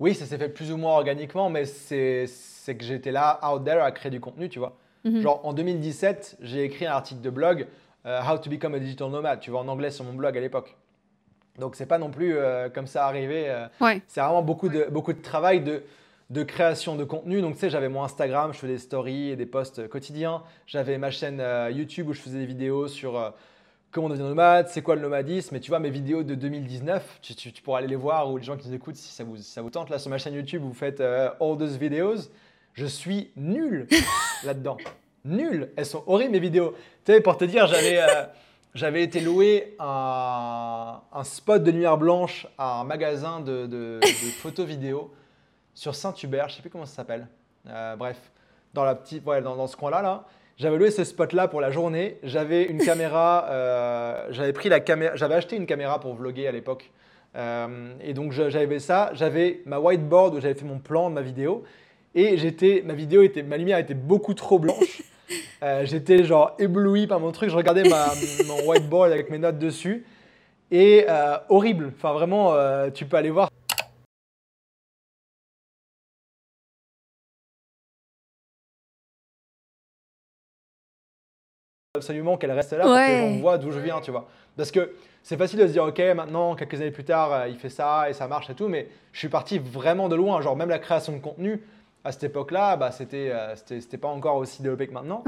[0.00, 2.26] Oui, ça s'est fait plus ou moins organiquement, mais c'est
[2.66, 4.78] que j'étais là, out there, à créer du contenu, tu vois.
[5.04, 5.20] Mm-hmm.
[5.20, 7.66] Genre en 2017, j'ai écrit un article de blog
[8.04, 10.76] How to become a digital nomad, tu vois, en anglais sur mon blog à l'époque.
[11.58, 12.36] Donc c'est pas non plus
[12.74, 13.54] comme ça arrivé.
[14.08, 15.82] C'est vraiment beaucoup de, beaucoup de travail de,
[16.30, 17.42] de création de contenu.
[17.42, 20.42] Donc tu sais, j'avais mon Instagram, je faisais des stories et des posts quotidiens.
[20.66, 23.34] J'avais ma chaîne YouTube où je faisais des vidéos sur
[23.90, 25.56] comment devenir nomade, c'est quoi le nomadisme.
[25.56, 28.44] Et tu vois, mes vidéos de 2019, tu, tu, pourras aller les voir ou les
[28.44, 30.62] gens qui nous écoutent, si ça vous, ça vous tente, là sur ma chaîne YouTube,
[30.62, 32.30] vous faites euh, all those videos.
[32.74, 33.88] Je suis nul
[34.44, 34.76] là-dedans.
[35.24, 35.70] Nul.
[35.76, 36.74] Elles sont horribles, mes vidéos.
[37.04, 38.00] Tu sais, pour te dire, j'avais.
[38.00, 38.24] Euh,
[38.74, 44.00] j'avais été louer un, un, spot de lumière blanche à un magasin de, de,
[44.38, 45.12] photos vidéo
[45.74, 47.26] sur Saint-Hubert, je sais plus comment ça s'appelle.
[47.68, 48.18] Euh, bref,
[48.74, 50.02] dans, la petite, ouais, dans, dans ce coin-là.
[50.02, 50.24] Là.
[50.56, 52.18] J'avais loué ce spot-là pour la journée.
[52.22, 56.52] J'avais une caméra, euh, j'avais pris la caméra, j'avais acheté une caméra pour vlogger à
[56.52, 56.90] l'époque.
[57.36, 61.22] Euh, et donc j'avais ça, j'avais ma whiteboard où j'avais fait mon plan de ma
[61.22, 61.64] vidéo.
[62.14, 65.02] Et j'étais, ma vidéo était, ma lumière était beaucoup trop blanche.
[65.62, 67.50] Euh, j'étais genre ébloui par mon truc.
[67.50, 68.06] Je regardais ma,
[68.46, 70.04] mon whiteboard avec mes notes dessus.
[70.70, 71.06] Et
[71.48, 71.92] horrible.
[71.96, 72.54] Enfin vraiment,
[72.92, 73.50] tu peux aller voir
[82.00, 84.28] absolument qu'elle reste là pour que gens voient d'où je viens, tu vois.
[84.56, 87.58] Parce que c'est facile de se dire, ok, maintenant, quelques années plus tard, euh, il
[87.58, 90.40] fait ça et ça marche et tout, mais je suis parti vraiment de loin.
[90.40, 91.62] Genre, même la création de contenu,
[92.04, 95.22] à cette époque-là, bah, c'était euh, c'était pas encore aussi développé que maintenant.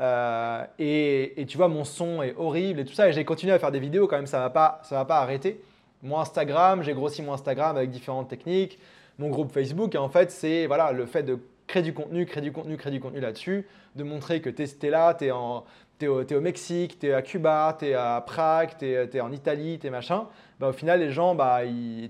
[0.00, 3.08] Euh, et, et, tu vois, mon son est horrible et tout ça.
[3.08, 5.04] Et j'ai continué à faire des vidéos quand même, ça ne va, pas, ça va
[5.04, 5.60] pas arrêter.
[6.02, 8.78] Mon Instagram, j'ai grossi mon Instagram avec différentes techniques.
[9.18, 12.42] Mon groupe Facebook, et en fait, c'est voilà, le fait de créer du contenu, créer
[12.42, 16.40] du contenu, créer du contenu là-dessus, de montrer que tu es, là, tu es au
[16.42, 19.90] Mexique, tu es à Cuba, tu es à Prague, tu es, en Italie, tu es
[19.90, 20.26] machin,
[20.60, 21.60] bah, au final, les gens, bah,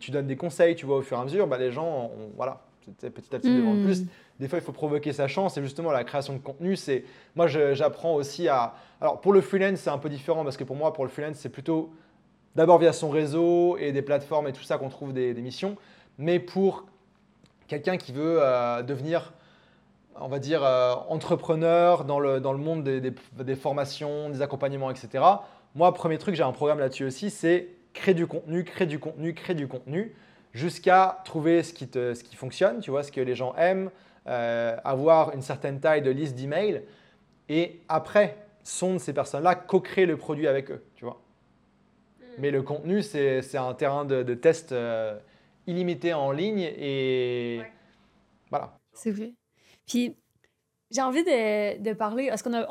[0.00, 2.60] tu donnes des conseils, tu vois, au fur et à mesure, bah, les gens, voilà,
[2.92, 3.84] petit à petit, en hmm.
[3.84, 4.02] plus.
[4.38, 7.04] Des fois, il faut provoquer sa chance et justement, la création de contenu, c'est.
[7.34, 8.74] Moi, j'apprends aussi à.
[9.00, 11.36] Alors, pour le freelance, c'est un peu différent parce que pour moi, pour le freelance,
[11.36, 11.90] c'est plutôt
[12.54, 15.76] d'abord via son réseau et des plateformes et tout ça qu'on trouve des, missions.
[16.18, 16.86] Mais pour
[17.68, 19.32] quelqu'un qui veut euh, devenir
[20.20, 25.24] on va dire, euh, entrepreneur dans le, dans le monde des, formations, des accompagnements, etc.
[25.74, 29.34] Moi, premier truc, j'ai un programme là-dessus aussi, c'est créer du contenu, créer du contenu,
[29.34, 30.14] créer du contenu,
[30.56, 33.90] jusqu'à trouver ce qui, te, ce qui fonctionne, tu vois, ce que les gens aiment,
[34.26, 36.82] euh, avoir une certaine taille de liste d'emails,
[37.48, 41.20] et après, sont de ces personnes-là, co-créer le produit avec eux, tu vois.
[42.20, 42.24] Hmm.
[42.38, 45.18] Mais le contenu, c'est un terrain de, test euh,
[45.66, 47.60] illimité en ligne, et
[48.48, 48.78] voilà.
[48.94, 49.34] C'est vrai.
[49.86, 50.16] Puis,
[50.90, 52.66] j'ai envie de, de, parler, parce qu'on a,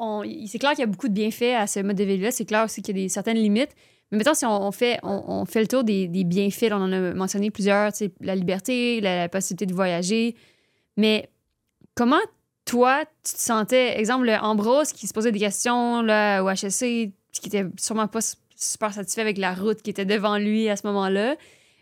[0.47, 2.63] c'est clair qu'il y a beaucoup de bienfaits à ce mode de vie-là, c'est clair
[2.63, 3.75] aussi qu'il y a des, certaines limites.
[4.11, 7.13] Mais mettons, si on, fait, on, fait le tour des, des, bienfaits, on en a
[7.13, 7.91] mentionné plusieurs,
[8.21, 10.35] la liberté, la, possibilité de voyager.
[10.95, 11.29] Mais
[11.95, 12.19] comment
[12.65, 17.47] toi, tu te sentais, exemple, Ambrose qui se posait des questions là, au HSC, qui
[17.47, 18.19] était sûrement pas
[18.55, 21.35] super satisfait avec la route qui était devant lui à ce moment-là,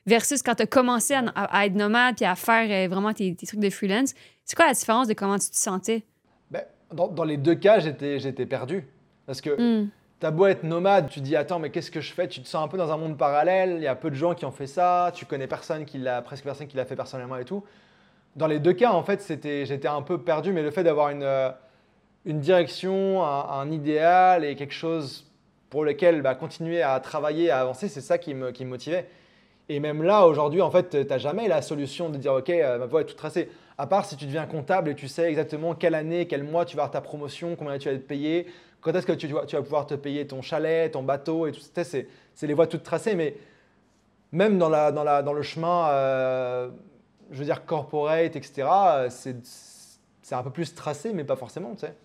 [0.06, 3.46] versus quand tu as commencé à, être nomade et à faire euh, vraiment tes, tes
[3.46, 4.14] trucs de freelance.
[4.46, 6.04] C'est quoi la différence de comment tu te sentais?
[6.52, 8.86] Ben, dans, les deux cas, j'étais perdu.
[9.26, 9.90] Parce que mm.
[10.20, 12.28] Tu as beau être nomade, tu te dis attends, mais qu'est-ce que je fais?
[12.28, 14.34] Tu te sens un peu dans un monde parallèle, il y a peu de gens
[14.34, 17.38] qui ont fait ça, tu connais personne qui l'a, presque personne qui l'a fait personnellement
[17.38, 17.64] et tout.
[18.36, 21.24] Dans les deux cas, en fait, j'étais un peu perdu, mais le fait d'avoir une,
[21.24, 21.52] euh,
[22.26, 25.26] une direction, un, idéal et quelque chose
[25.70, 29.08] pour lequel bah, continuer à travailler, à avancer, c'est ça qui me, qui me motivait.
[29.70, 32.78] Et même là, aujourd'hui, en fait, tu n'as jamais la solution de dire, OK, euh,
[32.78, 33.50] ma voie est toute tracée.
[33.78, 36.76] À part si tu deviens comptable et tu sais exactement quelle année, quel mois tu
[36.76, 38.48] vas avoir ta promotion, combien tu vas être payé,
[38.84, 41.62] quand est-ce que tu, tu, vas pouvoir te payer ton chalet, ton bateau et tout.
[41.62, 43.36] C'est, c'est les voies toutes tracées, mais
[44.32, 46.70] même dans, la, dans, la, dans le chemin, euh,
[47.32, 48.68] je veux dire, corporate, etc.,
[49.10, 49.38] c'est,
[50.22, 51.96] c'est un peu plus tracé, mais pas forcément, tu sais.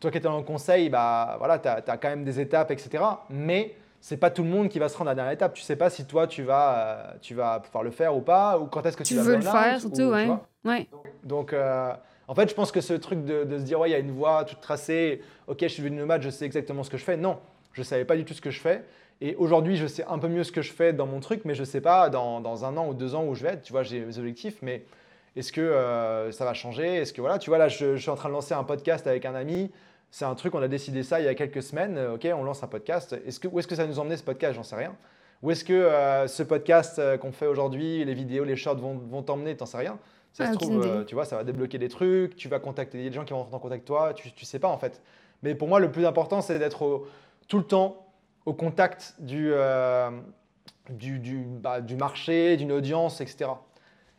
[0.00, 3.04] Toi qui dans le conseil, bah, voilà, tu as, quand même des étapes, etc.
[3.28, 5.52] Mais c'est pas tout le monde qui va se rendre à la dernière étape.
[5.52, 8.58] Tu sais pas si toi tu vas, euh, tu vas pouvoir le faire ou pas,
[8.58, 10.30] ou quand est-ce que tu, tu veux le faire, surtout, ouais.
[10.64, 10.88] ouais.
[11.22, 11.92] Donc, euh,
[12.30, 14.12] en fait, je pense que ce truc de, se dire, ouais, il y a une
[14.12, 17.16] voie toute tracée, ok, je suis devenu nomade, je sais exactement ce que je fais.
[17.16, 17.40] Non,
[17.72, 18.84] je savais pas du tout ce que je fais.
[19.20, 21.56] Et aujourd'hui, je sais un peu mieux ce que je fais dans mon truc, mais
[21.56, 23.62] je sais pas dans, dans un an ou deux ans où je vais être.
[23.62, 24.84] Tu vois, j'ai des objectifs, mais
[25.34, 26.98] est-ce que euh, ça va changer?
[26.98, 29.24] Est-ce que voilà, tu vois, là, je, suis en train de lancer un podcast avec
[29.24, 29.72] un ami.
[30.12, 31.98] C'est un truc, on a décidé ça il y a quelques semaines.
[31.98, 33.16] Euh, ok, on lance un podcast.
[33.26, 34.54] Est-ce que, où est-ce que ça nous emmener ce podcast?
[34.54, 34.94] J'en sais rien.
[35.42, 39.24] Où est-ce que euh, ce podcast qu'on fait aujourd'hui, les vidéos, les shorts vont, vont
[39.24, 39.56] t'emmener?
[39.56, 39.98] T'en sais rien.
[40.32, 42.36] Ça se ah, trouve, tu vois, ça va débloquer des trucs.
[42.36, 44.14] Tu vas contacter des gens qui vont rentrer en contact avec toi.
[44.14, 45.02] Tu, tu sais pas en fait.
[45.42, 47.06] Mais pour moi, le plus important, c'est d'être
[47.48, 48.06] tout le temps
[48.46, 49.52] au contact du,
[50.90, 53.50] du, du, bah, du, marché, d'une audience, etc.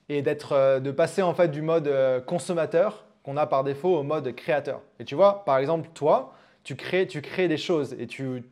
[0.10, 1.90] Et d'être, de passer en fait du mode
[2.26, 4.82] consommateur qu'on a par défaut au mode créateur.
[5.00, 6.34] Et tu vois, par exemple, toi,
[6.64, 8.44] tu crées, tu crées des choses et tu,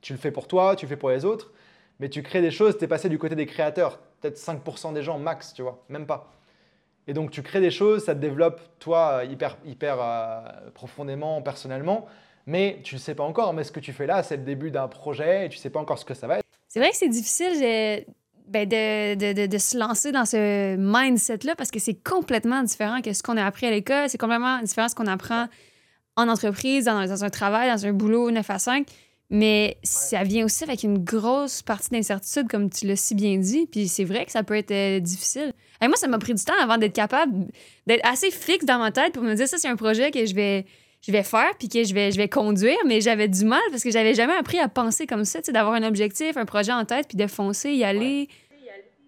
[0.00, 1.52] tu le fais pour toi, tu le fais pour les autres,
[2.00, 5.02] mais tu crées des choses, tu es passé du côté des créateurs, peut-être 5% des
[5.02, 6.32] gens max, tu vois, même pas.
[7.06, 12.06] Et donc tu crées des choses, ça te développe toi hyper, hyper euh, profondément, personnellement,
[12.46, 13.52] mais tu ne sais pas encore.
[13.52, 15.70] Mais ce que tu fais là, c'est le début d'un projet et tu ne sais
[15.70, 16.44] pas encore ce que ça va être.
[16.68, 18.04] C'est vrai que c'est difficile
[18.48, 23.12] ben, de, de, de, se lancer dans ce mindset-là parce que c'est complètement différent que
[23.12, 24.08] ce qu'on a appris à l'école.
[24.08, 25.46] C'est complètement différent de ce qu'on apprend
[26.16, 28.86] en entreprise, dans, dans, un travail, dans un boulot 9 à 5.
[29.28, 33.66] Mais ça vient aussi avec une grosse partie d'incertitude, comme tu l'as si bien dit.
[33.66, 35.52] Puis c'est vrai que ça peut être euh, difficile.
[35.82, 37.46] Et moi, ça m'a pris du temps avant d'être capable
[37.86, 40.34] d'être assez fixe dans ma tête pour me dire ça, c'est un projet que je
[40.34, 40.64] vais,
[41.02, 42.76] je vais faire puis que je vais, je vais conduire.
[42.86, 45.82] Mais j'avais du mal parce que j'avais jamais appris à penser comme ça, d'avoir un
[45.82, 48.28] objectif, un projet en tête, puis de foncer, y aller.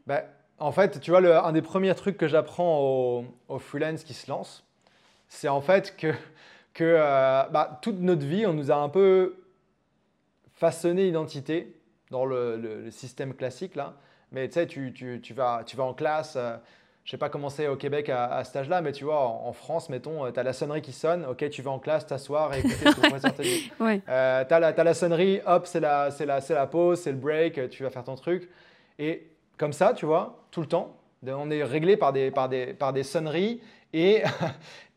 [0.07, 0.23] Ben,
[0.59, 4.15] en fait, tu vois, le, un des premiers trucs que j'apprends aux au freelance qui
[4.15, 4.65] se lancent,
[5.29, 6.13] c'est en fait que,
[6.75, 9.37] que euh, bah, toute notre vie, on nous a un peu
[10.59, 11.75] façonner l'identité
[12.11, 13.95] dans le, système classique là.
[14.33, 16.57] Mais tu sais, tu, tu, vas, tu vas en classe, je euh,
[17.05, 19.53] je sais pas comment c'est au Québec à, à cet âge-là, mais tu vois, en,
[19.55, 22.53] France, mettons, euh, tu as la sonnerie qui sonne, ok, tu vas en classe, t'asseoir
[22.53, 23.73] et écouter ce que le professeur te dit.
[23.81, 24.03] ouais.
[24.07, 27.85] Euh, tu as, la sonnerie, hop, c'est la, la, la pause, c'est le break, tu
[27.85, 28.51] vas faire ton truc.
[28.99, 30.95] Et comme ça, tu vois, tout le temps,
[31.27, 33.63] on est réglé par des, par des, par des sonneries
[33.95, 34.23] et,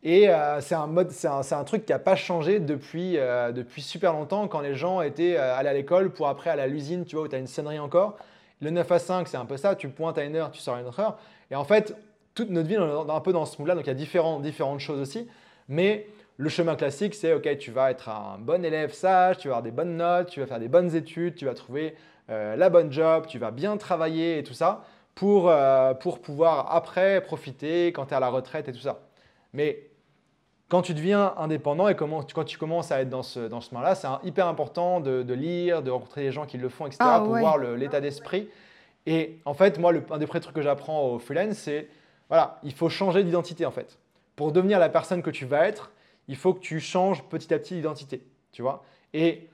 [0.04, 4.12] et euh, c'est un, un, un, truc qui n'a pas changé depuis, euh, depuis super
[4.12, 7.14] longtemps quand les gens étaient euh, allés à l'école pour après aller à l'usine, tu
[7.14, 8.16] vois, où tu as une sonnerie encore.
[8.60, 10.74] Le 9 à 5, c'est un peu ça, tu pointes à une heure, tu sors
[10.74, 11.18] à une autre heure.
[11.52, 11.96] Et en fait,
[12.34, 14.40] toute notre vie, on est un peu dans ce mood-là, donc il y a différents,
[14.40, 15.28] différentes choses aussi.
[15.68, 19.54] Mais le chemin classique, c'est OK, tu vas être un bon élève sage, tu vas
[19.56, 21.94] avoir des bonnes notes, tu vas faire des bonnes études, tu vas trouver
[22.28, 24.84] la bonne job, tu vas bien travailler et tout ça
[25.14, 25.52] pour,
[26.00, 29.00] pour pouvoir après profiter quand tu es à la retraite et tout ça.
[29.52, 29.91] Mais
[30.72, 33.94] quand tu deviens indépendant et quand tu commences à être dans ce, dans ce là
[33.94, 37.36] c'est hyper important de, lire, de rencontrer des gens qui le font, etc., ah, pour
[37.36, 38.48] voir l'état d'esprit.
[39.04, 41.90] Et en fait, moi, le, un des premiers trucs que j'apprends au freelance, c'est
[42.30, 43.98] voilà, il faut changer d'identité en fait.
[44.34, 45.92] Pour devenir la personne que tu vas être,
[46.26, 48.82] il faut que tu changes petit à petit d'identité, tu vois.
[49.12, 49.50] Et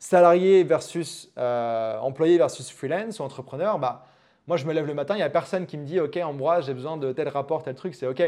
[0.00, 4.04] salarié versus euh, employé versus freelance ou entrepreneur, bah,
[4.48, 6.66] moi, je me lève le matin, il n'y a personne qui me dit, OK, Ambroise,
[6.66, 7.94] j'ai besoin de tel rapport, tel truc.
[7.94, 8.20] C'est OK,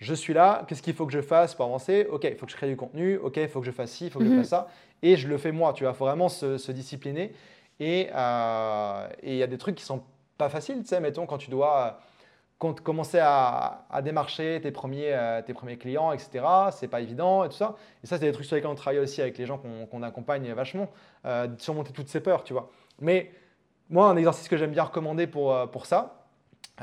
[0.00, 2.06] je suis là, qu'est-ce qu'il faut que je fasse pour avancer?
[2.10, 4.06] Ok, il faut que je crée du contenu, ok, il faut que je fasse ci,
[4.06, 4.38] il faut que je mhm.
[4.38, 4.68] fasse ça,
[5.02, 7.32] et je le fais moi, tu vois, il faut vraiment se, discipliner.
[7.82, 10.02] Euh, et il y a des trucs qui sont
[10.38, 12.00] pas faciles, tu sais, mettons, quand tu dois
[12.58, 17.56] commencer à, démarcher tes premiers, euh, tes premiers clients, etc., c'est pas évident et tout
[17.56, 17.74] ça.
[18.02, 20.50] Et ça, c'est des trucs sur lesquels on travaille aussi avec les gens qu'on accompagne
[20.52, 20.88] vachement,
[21.24, 22.70] euh, surmonter toutes ces peurs, tu vois.
[23.00, 23.30] Mais
[23.88, 26.19] moi, un exercice que j'aime bien recommander pour, pour ça, euh,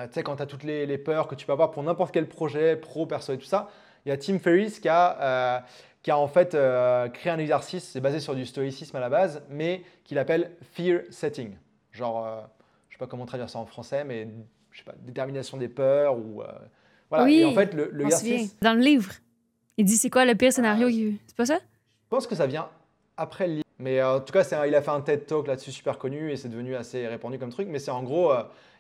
[0.06, 2.28] tu sais, quand tu as toutes les, peurs que tu peux avoir pour n'importe quel
[2.28, 3.70] projet, pro, perso et tout ça,
[4.06, 5.60] il y a Tim Ferriss qui a, euh,
[6.04, 9.10] qui a en fait euh, créé un exercice, c'est basé sur du stoïcisme à la
[9.10, 11.56] base, mais qu'il appelle fear setting.
[11.92, 12.48] Genre,
[12.90, 14.28] je sais pas comment traduire ça en français, mais
[14.72, 16.44] je sais pas, détermination des peurs ou.
[17.10, 17.26] voilà.
[17.26, 17.92] Oui, et en fait, le,
[18.62, 19.12] Dans le livre,
[19.78, 20.90] il dit c'est quoi le pire scénario
[21.26, 21.58] C'est pas ça?
[21.58, 22.70] Je pense que ça vient
[23.18, 23.67] après le livre.
[23.80, 26.50] Mais en tout cas, il a fait un TED Talk là-dessus super connu et c'est
[26.50, 27.68] devenu assez répandu comme truc.
[27.70, 28.34] Mais c'est en gros,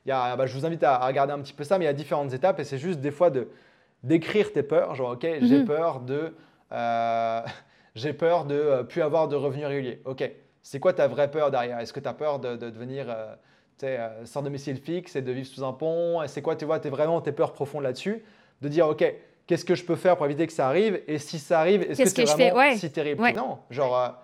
[0.07, 2.33] bah, je vous invite à, regarder un petit peu ça, mais il y a différentes
[2.33, 3.47] étapes et c'est juste des fois de
[4.03, 4.95] d'écrire tes peurs.
[4.95, 5.65] Genre, ok, j'ai mhm.
[5.65, 6.33] peur de,
[6.71, 7.41] euh,
[7.95, 10.01] j'ai peur de euh, plus avoir de revenus réguliers.
[10.05, 10.29] Ok,
[10.61, 11.79] c'est quoi ta vraie peur derrière?
[11.79, 13.07] Est-ce que tu as peur de, devenir
[13.83, 16.21] euh, sans domicile fixe et de vivre sous un pont?
[16.27, 18.23] C'est quoi, tu vois, es vraiment tes peurs profondes là-dessus?
[18.61, 19.03] De dire, ok,
[19.45, 21.01] qu'est-ce que je peux faire pour éviter que ça arrive?
[21.07, 24.23] Et si ça arrive, est-ce que c'est vraiment si terrible Non, genre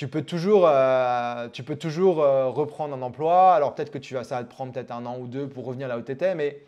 [0.00, 3.52] tu peux toujours, euh, tu peux toujours euh, reprendre un emploi.
[3.52, 5.66] Alors peut-être que tu vas, ça va te prendre peut-être un an ou deux pour
[5.66, 6.62] revenir là où tu étais, mais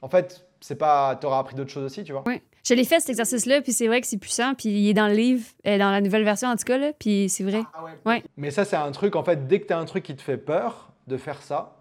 [0.00, 2.24] en fait, c'est pas, tu auras appris d'autres choses aussi, tu vois.
[2.26, 2.40] Oui.
[2.66, 5.06] Je l'ai fait cet exercice-là, puis c'est vrai que c'est puissant, puis il est dans
[5.06, 7.60] le livre, euh, dans la nouvelle version en tout cas, là, puis c'est vrai.
[7.74, 8.24] Ah, ouais.
[8.38, 10.22] Mais ça, c'est un truc, en fait, dès que tu as un truc qui te
[10.22, 11.76] fait peur de faire ça,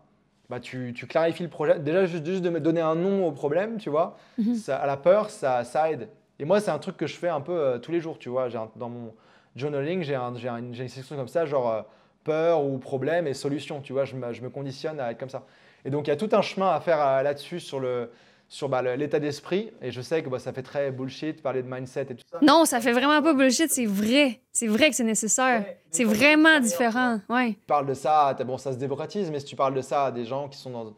[0.50, 1.80] bah, tu, tu clarifies le projet.
[1.80, 4.56] Déjà, juste, juste, de me donner un nom au problème, tu vois, mhm.
[4.56, 6.10] ça, à la peur, ça, ça aide.
[6.38, 8.50] Et moi, c'est un truc que je fais un peu tous les jours, tu vois.
[8.50, 9.14] Dans mon,
[9.58, 11.82] journaling, j'ai un, une, une, section comme ça, genre euh,
[12.24, 13.82] peur ou problème et solution.
[13.82, 15.44] Tu vois, je me, je me, conditionne à être comme ça.
[15.86, 18.12] Et donc, il y a tout un chemin à faire euh, là-dessus sur le
[18.50, 19.72] sur bah, l'état d'esprit.
[19.82, 22.40] Et je sais que bah, ça fait très bullshit parler de mindset et tout ça.
[22.42, 24.42] Non, ça fait vraiment pas bullshit, c'est vrai.
[24.54, 25.66] C'est vrai que c'est nécessaire.
[25.92, 27.20] c'est vraiment différent.
[27.30, 27.54] Ouais.
[27.54, 30.12] Tu parles de ça, bon, ça se démocratise, mais si tu parles de ça à
[30.12, 30.96] des gens qui sont dans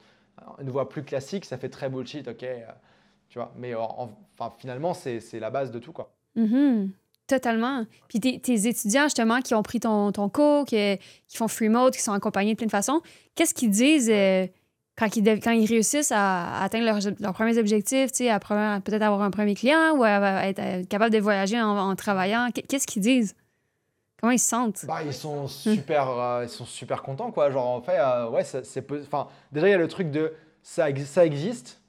[0.62, 2.44] une voie plus classique, ça fait très bullshit, ok.
[2.44, 2.66] Euh,
[3.30, 3.74] tu vois, mais
[4.58, 6.12] finalement, c'est la base de tout, quoi.
[6.36, 6.88] Mm
[7.30, 7.86] Totalement.
[8.08, 11.94] Puis tes, étudiants, justement, qui ont pris ton, ton cours, qui, qui, font free mode,
[11.94, 13.02] qui sont accompagnés de plein de façons,
[13.36, 14.48] qu'est-ce qu'ils disent euh,
[14.98, 16.86] quand, ils, quand ils réussissent à, atteindre
[17.20, 21.62] leurs, premiers objectifs, à peut-être avoir un premier client ou à, être capable de voyager
[21.62, 22.50] en, travaillant?
[22.68, 23.36] Qu'est-ce qu'ils disent?
[24.20, 24.86] Comment ils se sentent?
[24.88, 27.52] Bah, ils sont super, euh, ils sont super contents quoi.
[27.52, 30.88] Genre en fait, euh, ouais, c'est, enfin, déjà il y a le truc de ça,
[31.06, 31.80] ça existe,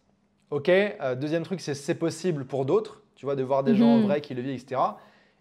[0.50, 0.68] ok.
[0.68, 3.98] Euh, deuxième truc, c'est c'est possible pour d'autres, tu vois, de voir des gens en
[4.00, 4.04] Mhm.
[4.04, 4.80] vrai qui le vivent, etc.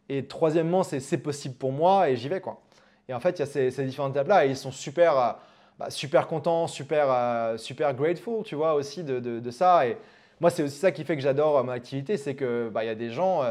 [0.09, 2.61] Et troisièmement, c'est possible pour moi et j'y vais quoi.
[3.07, 5.31] Et en fait, il y a ces, différentes étapes là et ils sont super, euh,
[5.79, 9.87] bah, super contents, super, euh, super grateful, tu vois aussi de, ça.
[9.87, 9.97] Et
[10.39, 12.89] moi, c'est aussi ça qui fait que j'adore euh, mon activité, c'est que bah, y
[12.89, 13.43] a des gens.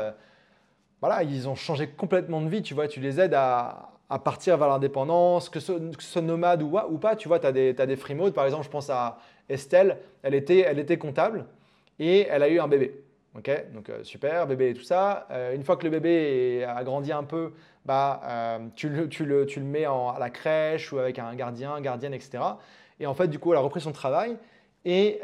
[1.00, 3.90] voilà, ils ont changé complètement de vie, tu vois, tu les aides à,
[4.24, 7.96] partir vers l'indépendance, que ce, soit nomade ou, pas, tu vois, tu as des, des
[7.96, 11.46] free modes, par exemple, je pense à Estelle, elle était, elle était comptable
[11.98, 13.02] et elle a eu un bébé,
[13.38, 16.82] ok, donc euh, super, bébé et tout ça, Euh, une fois que le bébé a
[16.84, 17.52] grandi un peu,
[17.84, 22.38] bah, euh, tu, le, mets à la crèche ou avec un gardien, gardienne, etc.
[23.00, 24.36] Et en fait, du coup, elle a repris son travail
[24.84, 25.20] et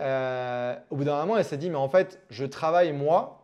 [0.91, 3.41] au bout d'un moment, elle s'est dit, mais en fait, je travaille moi,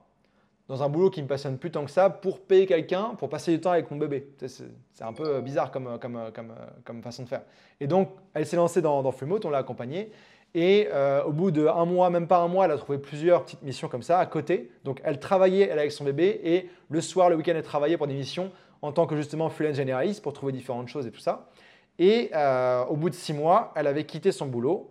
[0.69, 3.51] dans un boulot qui me passionne plus tant que ça pour payer quelqu'un pour passer
[3.53, 4.29] du temps avec mon bébé.
[4.47, 7.43] C'est un peu bizarre comme, façon de faire.
[7.81, 9.13] Et donc, elle s'est lancée dans, dans
[9.45, 10.13] on l'a accompagnée.
[10.55, 13.63] Et euh, au bout d'un mois, même pas un mois, elle a trouvé plusieurs petites
[13.63, 14.71] missions comme ça à côté.
[14.85, 16.41] Donc, elle travaillait, elle, avec son bébé.
[16.43, 18.51] Et le soir, le week-end, elle travaillait pour des missions
[18.83, 21.51] en tant que justement freelance généraliste pour trouver différentes choses et tout ça.
[21.99, 24.91] Et euh, au bout de six mois, elle avait quitté son boulot.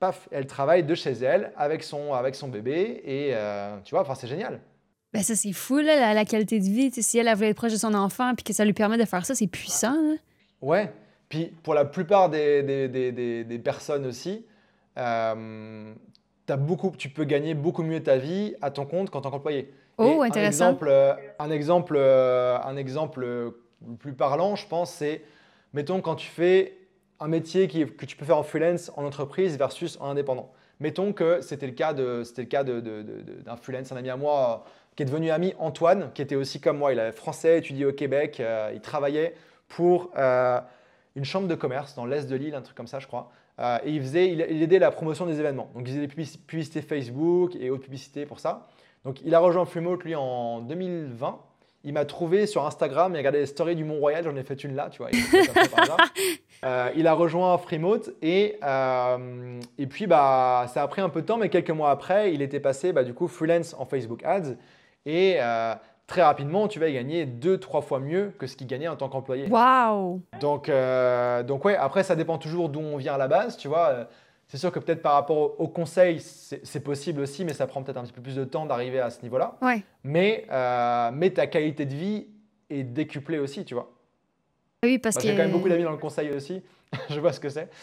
[0.00, 3.02] Paf, elle travaille de chez elle avec son, avec son bébé.
[3.04, 4.60] Et euh, tu vois, enfin, c'est génial.
[5.12, 6.90] Ben ça, c'est fou, là, la, la qualité de vie.
[6.92, 9.04] Si elle, elle voulait être proche de son enfant puis que ça lui permet de
[9.04, 9.92] faire ça, c'est puissant.
[10.00, 10.14] là.
[10.62, 10.92] Ouais.
[11.28, 14.46] Puis pour la plupart des- des- des personnes aussi,
[14.98, 15.94] euh,
[16.58, 19.72] beaucoup, tu peux gagner beaucoup mieux ta vie à ton compte qu'en tant qu'employé.
[19.98, 20.64] Oh, Et intéressant.
[20.64, 23.50] Un exemple, euh, un exemple, euh, un exemple euh,
[23.86, 25.22] le plus parlant, je pense, c'est,
[25.72, 26.74] mettons, quand tu fais
[27.20, 30.52] un métier qui- que tu peux faire en freelance, en entreprise versus en indépendant.
[30.80, 33.90] Mettons que c'était le cas de, c'était le cas de, de- de- de- d'un freelance,
[33.90, 36.92] un ami à moi euh, qui est devenu ami, Antoine, qui était aussi comme moi.
[36.92, 39.34] Il est français, étudié au Québec, euh, il travaillait
[39.66, 40.60] pour euh,
[41.16, 43.30] une chambre de commerce dans l'est de l'île, un truc comme ça, je crois.
[43.60, 45.70] Euh, et il, faisait, il, il aidait la promotion des événements.
[45.74, 48.68] Donc, il faisait des publici- publicités Facebook et autres publicités pour ça.
[49.04, 51.38] Donc, il a rejoint Flumote, lui, en 2020.
[51.84, 54.62] Il m'a trouvé sur Instagram, il a regardé les stories du Mont-Royal, j'en ai fait
[54.64, 55.10] une là, tu vois.
[55.12, 55.20] il.
[56.64, 61.20] Euh, il a rejoint Freemote et, euh, et puis bah, ça a pris un peu
[61.20, 64.24] de temps, mais quelques mois après, il était passé bah, du coup freelance en Facebook
[64.24, 64.56] Ads
[65.06, 65.74] et euh,
[66.08, 68.96] très rapidement, tu vas y gagner deux, trois fois mieux que ce qu'il gagnait en
[68.96, 69.46] tant qu'employé.
[69.48, 70.20] Wow!
[70.40, 73.68] Donc, euh, donc ouais, après ça dépend toujours d'où on vient à la base, tu
[73.68, 73.88] vois.
[73.90, 74.04] Euh,
[74.48, 77.82] C'est sûr que peut-être par rapport au, au conseil, c'est possible aussi, mais ça prend
[77.82, 79.56] peut-être un petit peu plus de temps d'arriver à ce niveau-là.
[79.60, 79.82] Ouais.
[80.02, 82.26] Mais, euh, mais ta qualité de vie
[82.70, 83.90] est décuplée aussi, tu vois.
[84.82, 85.28] Oui, parce Moi, que.
[85.28, 86.62] J'ai quand même beaucoup d'amis dans le conseil aussi.
[87.10, 87.68] je vois ce que c'est.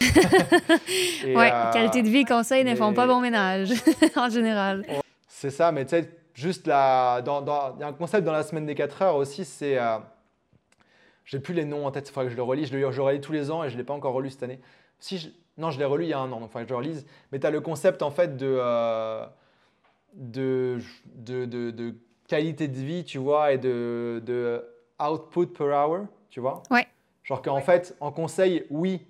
[1.24, 3.72] Ouais, euh, qualité de vie conseil ne font mais- pas bon ménage,
[4.16, 4.84] en général.
[5.28, 8.66] C'est ça, mais tu sais, juste dans- Il y a un concept dans la semaine
[8.66, 9.78] des 4 heures aussi, c'est.
[9.78, 9.98] Euh,
[11.24, 12.66] j'ai plus les noms en tête, il faudrait que je le relis.
[12.66, 14.30] Je le, je le relis tous les ans et je ne l'ai pas encore relu
[14.30, 14.60] cette année.
[15.00, 15.28] Si je-
[15.58, 16.78] non, je l'ai relu il y a un an, donc il faudrait que je le
[16.78, 17.06] relise.
[17.32, 19.26] Mais tu as le concept en fait de, euh,
[20.14, 20.78] de,
[21.16, 21.94] de, de-
[22.28, 24.64] qualité de vie, tu vois, et de, de
[25.00, 26.62] output per hour, tu vois.
[26.70, 26.86] Ouais.
[27.22, 29.06] Genre qu'en fait, en conseil, oui,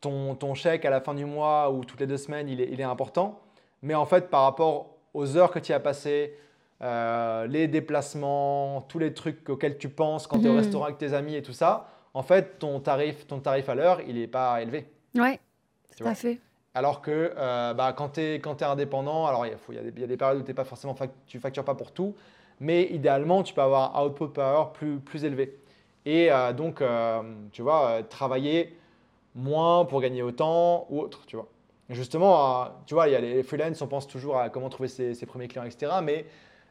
[0.00, 2.68] ton, ton chèque à la fin du mois ou toutes les deux semaines, il est,
[2.70, 3.40] il est important.
[3.82, 6.34] Mais en fait, par rapport aux heures que tu as passées,
[6.82, 10.58] euh, les déplacements, tous les trucs auxquels tu penses quand tu es au Mhm.
[10.58, 14.00] restaurant avec tes amis et tout ça, en fait, ton tarif, ton tarif à l'heure,
[14.06, 14.86] il n'est pas élevé.
[15.16, 15.40] Ouais,
[15.96, 16.38] Tu tout à fait.
[16.74, 20.00] Alors que euh, bah, quand tu es, indépendant, alors il y, a- y des- il
[20.00, 22.14] y a des périodes où t'es pas forcément fac- tu factures pas pour tout,
[22.60, 25.58] mais idéalement, tu peux avoir un output per hour plus, plus élevé.
[26.04, 26.82] Et euh, donc,
[27.52, 28.76] tu vois, travailler
[29.34, 31.48] moins pour gagner autant ou autre, tu vois.
[31.88, 35.14] Justement, tu vois, il y a les freelance, on pense toujours à comment trouver ses,
[35.26, 35.92] premiers clients, etc.
[36.02, 36.26] Mais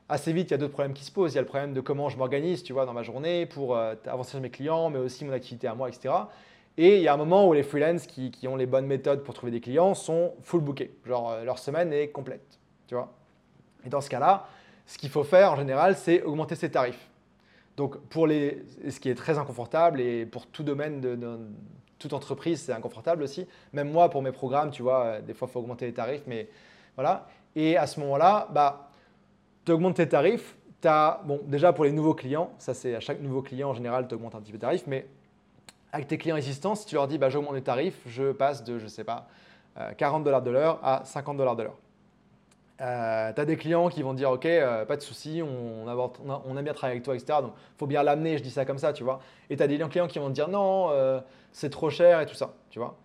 [0.09, 1.34] assez vite, il y a d'autres problèmes qui se posent.
[1.34, 3.78] Il y a le problème de comment je m'organise, tu vois, dans ma journée pour
[3.78, 6.13] euh, avancer sur mes clients, mais aussi mon activité à moi, etc.
[6.78, 9.24] Et il y a un moment où les freelance qui, qui ont les bonnes méthodes
[9.24, 10.93] pour trouver des clients sont full bookés.
[11.05, 13.13] Genre, euh, leur semaine est complète, tu vois.
[13.86, 14.47] Et dans ce cas-là,
[14.86, 17.09] ce qu'il faut faire en général, c'est augmenter ses tarifs.
[17.78, 21.39] Donc, pour les, ce qui est très inconfortable et pour tout domaine de, de-
[21.99, 23.47] toute entreprise, c'est inconfortable aussi.
[23.73, 26.23] Même moi, pour mes programmes, tu vois, euh, des fois, il faut augmenter les tarifs,
[26.27, 26.49] mais
[26.95, 27.27] voilà.
[27.55, 28.89] Et à ce moment-là, bah,
[29.65, 30.55] tu augmentes tes tarifs.
[30.83, 34.07] As, bon, déjà, pour les nouveaux clients, ça c'est à chaque nouveau client, en général,
[34.07, 35.07] tu augmentes un petit peu les tarifs, mais
[35.91, 38.77] avec tes clients existants, si tu leur dis, bah, j'augmente les tarifs, je passe de,
[38.77, 39.27] je sais pas,
[39.77, 41.77] euh, 40 dollars de l'heure à 50 dollars de l'heure.
[42.82, 45.88] Euh, tu as des clients qui vont dire ok, euh, pas de souci, on, on,
[45.88, 47.39] a- on aime bien travailler avec toi, etc.
[47.41, 49.19] Donc faut bien l'amener, je dis ça comme ça, tu vois.
[49.49, 51.21] Et tu as des clients qui vont te dire non, euh,
[51.53, 52.97] c'est trop cher et tout ça, tu vois.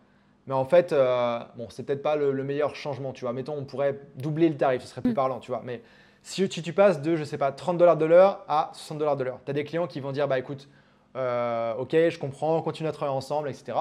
[0.49, 3.33] Mais en fait, euh, bon, c'est peut-être pas le, le meilleur changement, tu vois.
[3.33, 5.14] Mettons, on pourrait doubler le tarif, ce serait plus Mm.
[5.14, 5.61] parlant, tu vois.
[5.64, 5.83] Mais
[6.23, 9.16] si tu, tu passes de, je sais pas, 30 dollars de l'heure à 60 dollars
[9.16, 10.68] de l'heure, tu as des clients qui vont dire bah écoute,
[11.14, 13.79] ok, je comprends, on continue à travailler ensemble, etc.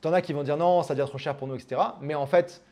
[0.00, 1.80] T'en as qui vont dire non, ça devient trop cher pour nous, etc.
[2.00, 2.62] Mais en fait,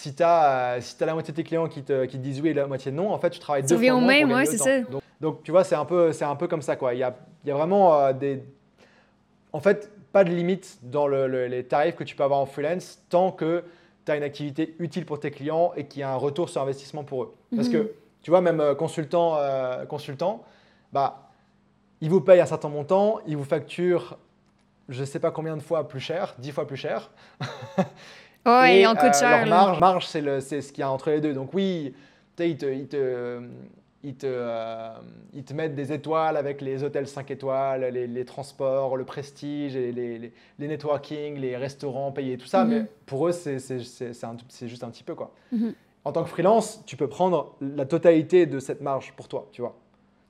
[0.00, 2.50] si tu as, si as la moitié de tes clients qui te, qui disent oui
[2.50, 4.90] et la moitié non, en fait, tu travailles deux fois moins même, pour ouais, autant.
[4.92, 6.76] Donc, donc, tu vois, c'est un, peu, un peu comme ça.
[6.76, 6.94] Quoi.
[6.94, 8.44] Il, y a, il y a vraiment euh, des...
[9.52, 12.46] En fait, pas de limite dans le- le- les tarifs que tu peux avoir en
[12.46, 13.64] freelance tant que
[14.06, 16.62] tu as une activité utile pour tes clients et qu'il y a un retour sur
[16.62, 17.34] investissement pour eux.
[17.56, 17.72] Parce Mhm.
[17.72, 17.92] que,
[18.22, 20.44] tu vois, même euh, consultant, euh, consultant
[20.92, 21.28] bah,
[22.00, 24.16] ils vous payent un certain montant, ils vous facturent
[24.88, 27.10] je ne sais pas combien de fois plus cher, 10 fois plus cher.
[28.46, 31.10] Ouais, Et, on coûte euh, marge, marge c'est, le, c'est ce qu'il y a entre
[31.10, 31.34] les deux.
[31.34, 31.94] Donc oui,
[32.36, 33.42] tu sais, ils te, ils, te,
[34.02, 34.90] ils, te, euh,
[35.34, 39.76] ils te mettent des étoiles avec les hôtels 5 étoiles, les, les transports, le prestige,
[39.76, 42.64] et les, les, les networking, les restaurants payés, tout ça.
[42.64, 42.70] Mhm.
[42.70, 45.14] Mais pour eux, c'est, c'est, c'est, c'est un- c'est juste un petit peu.
[45.14, 45.32] quoi.
[45.52, 45.74] Mhm.
[46.04, 49.60] En tant que freelance, tu peux prendre la totalité de cette marge pour toi, tu
[49.60, 49.76] vois.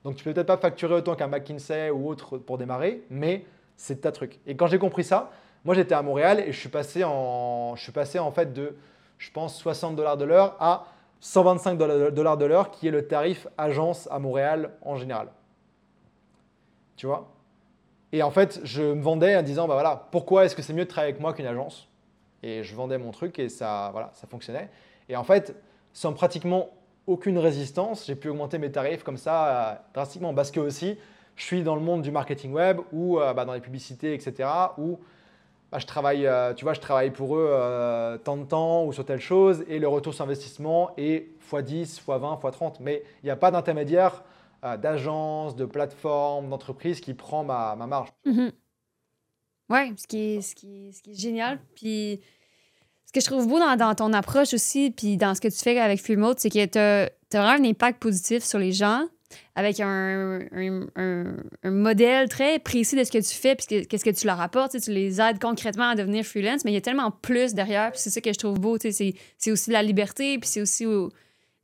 [0.02, 3.44] Donc tu peux peut-être pas facturer autant qu'un McKinsey ou autre pour démarrer, mais
[3.76, 4.38] c'est ta truc.
[4.46, 5.30] Et quand j'ai compris ça,
[5.68, 8.74] moi j'étais à Montréal et je suis passé en, je suis passé en fait de,
[9.18, 10.86] je pense 60 dollars de l'heure à
[11.20, 15.28] 125 dollars de l'heure, qui est le tarif agence à Montréal en général.
[16.96, 17.28] Tu vois?
[18.12, 20.86] Et en fait, je me vendais en disant, bah voilà, pourquoi est-ce que c'est mieux
[20.86, 21.86] de travailler avec moi qu'une agence?
[22.42, 24.70] Et je vendais mon truc et ça, voilà, ça fonctionnait.
[25.10, 25.54] Et en fait,
[25.92, 26.70] sans pratiquement
[27.06, 30.32] aucune résistance, j'ai pu augmenter mes tarifs comme ça euh, drastiquement.
[30.32, 30.96] Parce que aussi,
[31.36, 34.48] je suis dans le monde du marketing web ou euh, bah, dans les publicités, etc.
[35.70, 38.92] bah, je travaille, euh, tu vois, je travaille pour eux euh, tant de temps ou
[38.92, 42.76] sur telle chose et le retour sur investissement est x10, x20, x30.
[42.80, 44.24] Mais il n'y a pas d'intermédiaire
[44.64, 48.12] euh, d'agence, de plateforme, d'entreprise qui prend ma, ma marge.
[48.24, 48.52] Mhm.
[49.68, 51.60] Ouais, ce qui, est, ce, qui ce qui est génial.
[51.74, 52.22] Puis
[53.04, 55.78] ce que je trouve beau dans, ton approche aussi, puis dans ce que tu fais
[55.78, 59.06] avec Freemote, c'est que tu as, vraiment un impact positif sur les gens
[59.54, 64.04] avec un, un, un- modèle très précis de ce que tu fais, puis que- qu'est-ce
[64.04, 64.78] que tu leur apportes.
[64.80, 68.10] Tu les aides concrètement à devenir freelance, mais il y a tellement plus derrière, c'est
[68.10, 68.78] ça que je trouve beau.
[68.80, 71.10] C'est c'est aussi la liberté, puis c'est aussi où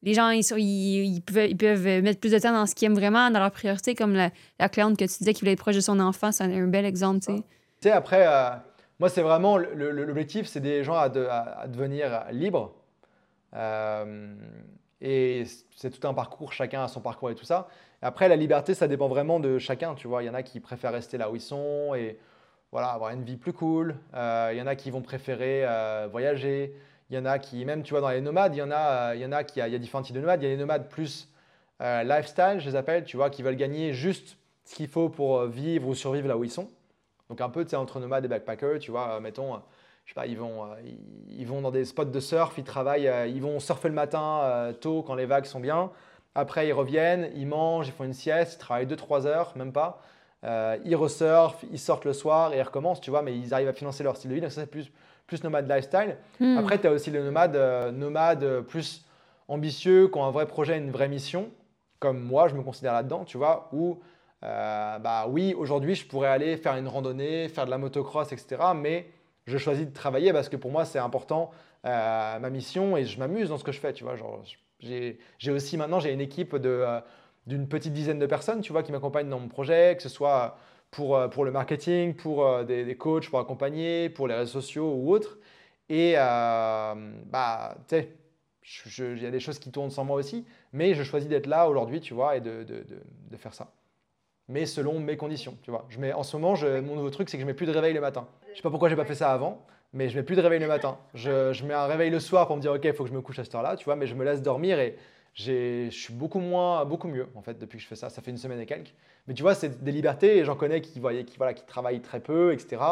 [0.03, 2.87] les gens, ils, sont- ils, peuvent, ils peuvent mettre plus de temps dans ce qu'ils
[2.87, 5.59] aiment vraiment, dans leurs priorités, comme la, la cliente que tu disais qui voulait être
[5.61, 7.21] proche de son enfant, c'est un bel exemple.
[7.21, 7.43] tu sais.
[7.81, 8.51] Sais, après, euh,
[8.99, 11.27] moi, c'est vraiment l'objectif, c'est des gens à, de-
[11.69, 12.75] devenir libres.
[13.55, 14.35] Euh,
[15.05, 15.44] et
[15.76, 17.68] c'est tout un parcours, chacun a son parcours et tout ça.
[18.00, 19.94] Après, la liberté, ça dépend vraiment de chacun.
[19.94, 22.18] Tu vois, il y en a qui préfèrent rester là où ils sont et
[22.72, 23.96] voilà, avoir une vie plus cool.
[24.14, 26.74] Euh, il y en a qui vont préférer euh, voyager.
[27.11, 29.11] Il y en a qui, même, tu vois, dans les nomades, il y en a,
[29.11, 30.42] euh, y en a qui, il y a différents types de nomades.
[30.42, 31.28] Il y a les nomades plus
[31.80, 35.86] lifestyle, je les appelle, tu vois, qui veulent gagner juste ce qu'il faut pour vivre
[35.86, 36.70] ou survivre là où ils sont.
[37.28, 39.61] Donc un peu, tu sais, entre nomades et backpackers, tu vois, mettons,
[40.05, 40.74] je sais pas, ils vont, euh,
[41.30, 44.40] ils, vont dans des spots de surf, ils travaillent, euh, ils vont surfer le matin
[44.42, 45.90] euh, tôt quand les vagues sont bien.
[46.34, 50.02] Après, ils reviennent, ils mangent, ils font une sieste, ils travaillent 2-3 heures, même pas.
[50.44, 53.68] Euh, ils resurfent, ils sortent le soir et ils recommencent, tu vois, mais ils arrivent
[53.68, 54.40] à financer leur style de vie.
[54.40, 54.90] Donc ça, c'est plus,
[55.26, 56.16] plus nomade lifestyle.
[56.40, 56.59] Hmm.
[56.59, 59.07] Après, tu as aussi les nomades, euh, nomades plus
[59.48, 61.50] ambitieux, qui ont un vrai projet, une vraie mission,
[61.98, 64.00] comme moi, je me considère là-dedans, tu vois, où,
[64.42, 68.57] euh, bah oui, aujourd'hui, je pourrais aller faire une randonnée, faire de la motocross, etc.,
[68.74, 69.07] mais
[69.47, 71.51] je choisis de travailler parce que pour moi, c'est important,
[71.84, 74.14] euh, ma mission, et je m'amuse dans ce que je fais, tu vois,
[74.80, 77.01] j'ai aussi maintenant, j'ai une équipe de, euh,
[77.47, 80.59] d'une petite dizaine de personnes, tu vois, qui m'accompagnent dans mon projet, que ce soit
[80.90, 85.12] pour, euh, pour le marketing, pour des, coachs pour accompagner, pour les réseaux sociaux ou
[85.12, 85.38] autres.
[85.90, 88.16] Et bah, tu sais,
[88.99, 91.68] il y a des choses qui tournent sans moi aussi, mais je choisis d'être là
[91.68, 92.84] aujourd'hui, tu vois, et de, de,
[93.30, 93.70] de faire ça.
[94.49, 95.86] Mais selon mes conditions, tu vois.
[95.88, 97.95] Je mets, en ce moment, mon nouveau truc, c'est que je mets plus de réveil
[97.95, 98.26] le matin.
[98.51, 100.61] Je sais pas pourquoi j'ai pas fait ça avant, mais je mets plus de réveil
[100.61, 100.99] le matin.
[101.14, 103.14] Je, je mets un réveil le soir pour me dire, ok, il faut que je
[103.14, 104.97] me couche à cette heure-là, tu vois, mais je me laisse dormir et
[105.34, 108.11] je suis beaucoup moins, beaucoup mieux en fait depuis que je fais ça.
[108.11, 108.95] Ça fait une semaine et quelques.
[109.26, 112.03] Mais tu vois, c'est des libertés et j'en connais qui, voyaient- qui, voilà, qui travaillent
[112.03, 112.82] très peu, etc.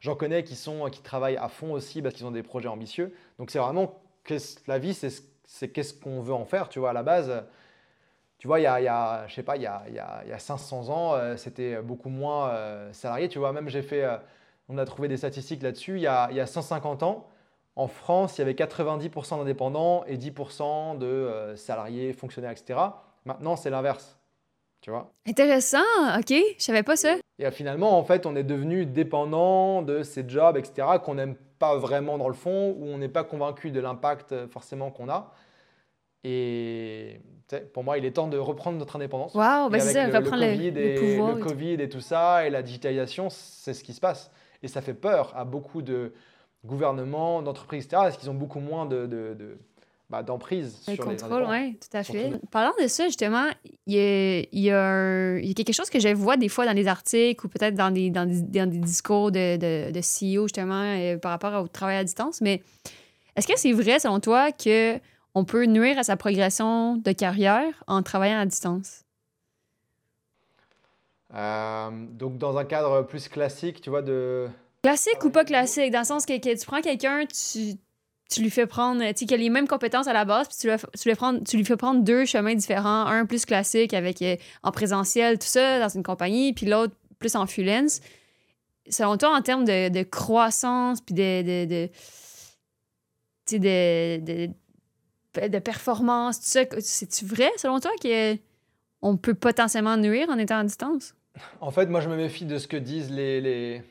[0.00, 3.14] J'en connais qui, sont, qui travaillent à fond aussi parce qu'ils ont des projets ambitieux.
[3.38, 4.00] Donc c'est vraiment
[4.66, 5.10] la vie, c'est
[5.48, 7.44] c'est qu'est-ce qu'on veut en faire, tu vois, à la base.
[8.38, 9.94] Tu vois, il y a, il y a, je sais pas, il y a, il
[9.94, 13.28] y a- il y a 500 ans, euh, c'était beaucoup moins euh, salarié.
[13.28, 14.16] Tu vois, même j'ai fait, euh,
[14.68, 15.94] on a trouvé des statistiques là-dessus.
[15.96, 17.26] Il y a, il y a 150 ans,
[17.76, 22.78] en France, il y avait 90% d'indépendants et 10% de salariés, fonctionnaires, etc.
[23.24, 24.18] Maintenant, c'est l'inverse.
[24.82, 25.10] Tu vois?
[25.26, 25.78] Intéressant,
[26.18, 27.14] OK, je savais pas ça.
[27.38, 31.76] Et finalement, en fait, on est devenu dépendant de ces jobs, etc., qu'on n'aime pas
[31.76, 35.32] vraiment dans le fond, où on n'est pas convaincu de l'impact forcément qu'on a.
[36.24, 37.20] Et
[37.72, 39.34] pour moi, il est temps de reprendre notre indépendance.
[39.34, 41.32] Wow, ben Et c'est ça, le, reprendre le le, COVID, le et, pouvoir.
[41.34, 41.48] le et tout.
[41.48, 44.30] Covid et tout ça, et la digitalisation, c'est ce qui se passe.
[44.62, 46.12] Et ça fait peur à beaucoup de
[46.64, 49.58] gouvernements, d'entreprises, etc., parce qu'ils ont beaucoup moins de, de- de-
[50.10, 52.28] bah, d'emprise Le sur contrôle, les oui, tout à fait.
[52.30, 52.46] Surtout.
[52.50, 53.46] Parlant de ça, justement,
[53.86, 56.36] il y a, il y a un- il y a quelque chose que je vois
[56.36, 59.56] des fois dans des articles ou peut-être dans des, dans des, dans des discours de,
[59.56, 62.40] de, de CEO, justement, euh, par rapport au travail à distance.
[62.40, 62.62] Mais
[63.36, 64.98] est-ce que c'est vrai, selon toi, que
[65.36, 69.04] on peut nuire à sa progression de carrière en travaillant à distance?
[71.34, 74.48] Euh, donc, dans un cadre plus classique, tu vois, de.
[74.82, 75.92] Classique ou pas classique?
[75.92, 77.74] Dans le sens que, que tu prends quelqu'un, tu,
[78.30, 80.56] tu lui fais prendre, tu sais, qui a les mêmes compétences à la base, puis
[80.58, 83.92] tu, lui, tu, lui prendre, tu lui fais prendre deux chemins différents, un plus classique
[83.92, 88.00] avec euh, en présentiel, tout ça, dans une compagnie, puis l'autre plus en freelance.
[88.88, 91.90] Selon toi, en termes de, de croissance, puis de, de, de,
[93.44, 94.50] tu sais,
[95.40, 100.64] de, performance, tout ça, c'est-tu vrai, selon toi, qu'on peut potentiellement nuire en étant à
[100.64, 101.14] distance?
[101.60, 103.82] En fait, moi, je me méfie de ce que disent les, les,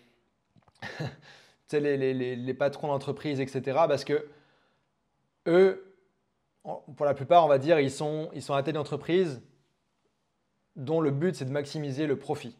[1.72, 3.62] les, les, patrons d'entreprise, etc.
[3.88, 4.28] Parce que
[5.48, 5.96] eux,
[6.64, 9.42] pour la plupart, on va dire, ils sont, ils sont à la tête d'entreprise
[10.76, 12.56] dont le but, c'est de maximiser le profit.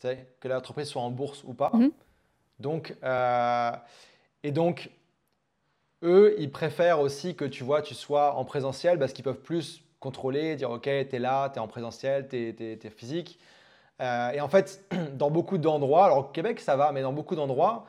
[0.00, 1.70] Que l'entreprise soit en bourse ou pas.
[1.74, 1.92] Mhm.
[2.58, 3.72] Donc, euh,
[4.42, 4.90] et donc,
[6.02, 9.82] eux, ils préfèrent aussi que tu vois, tu sois en présentiel parce qu'ils peuvent plus
[10.00, 13.38] contrôler, dire ok, tu es là, tu es en présentiel, tu es, physique.
[14.00, 14.84] Euh, et en fait,
[15.14, 17.86] dans beaucoup d'endroits, alors au Québec ça va, mais dans beaucoup d'endroits,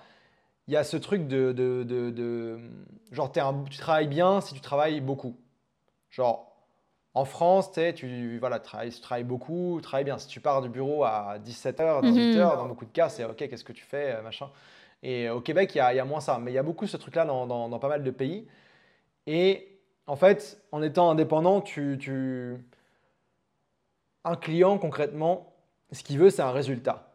[0.67, 2.59] il y a ce truc de, de, de- de-
[3.11, 5.37] genre t'es un- tu travailles bien si tu travailles beaucoup.
[6.11, 6.51] Genre
[7.13, 10.17] en France, tu voilà, tu travailles, tu travailles beaucoup, tu travailles bien.
[10.17, 13.63] Si tu pars du bureau à 17h, 18h, dans beaucoup de cas, c'est ok, qu'est-ce
[13.65, 14.49] que tu fais, euh, machin.
[15.03, 17.25] Et au Québec, il y a, moins ça, mais il y a beaucoup ce truc-là
[17.25, 18.47] dans, pas mal de pays.
[19.25, 21.63] Et en fait, en étant indépendant,
[24.23, 25.53] un client concrètement,
[25.91, 27.11] ce qu'il veut, c'est un résultat.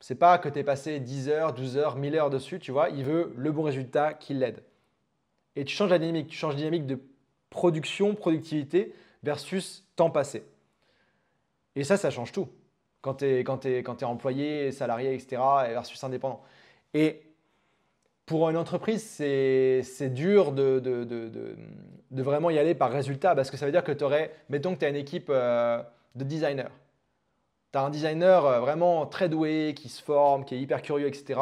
[0.00, 2.90] C'est pas que tu aies passé 10 heures, 12 heures, 1000 heures dessus, tu vois.
[2.90, 4.62] Il veut le bon résultat qui l'aide.
[5.56, 6.28] Et tu changes la dynamique.
[6.28, 7.00] Tu changes la dynamique de
[7.50, 10.44] production, productivité versus temps passé.
[11.74, 12.48] Et ça, ça change tout.
[13.00, 16.42] Quand tu es, employé, salarié, etc., et versus indépendant.
[16.94, 17.22] Et
[18.26, 20.82] pour une entreprise, c'est dur de,
[22.10, 24.80] vraiment y aller par résultat parce que ça veut dire que tu aurais, mettons que
[24.80, 25.80] tu as une équipe euh,
[26.16, 26.72] de designers.
[27.72, 31.06] Tu as un designer euh, vraiment très doué, qui se forme, qui est hyper curieux,
[31.06, 31.40] etc.,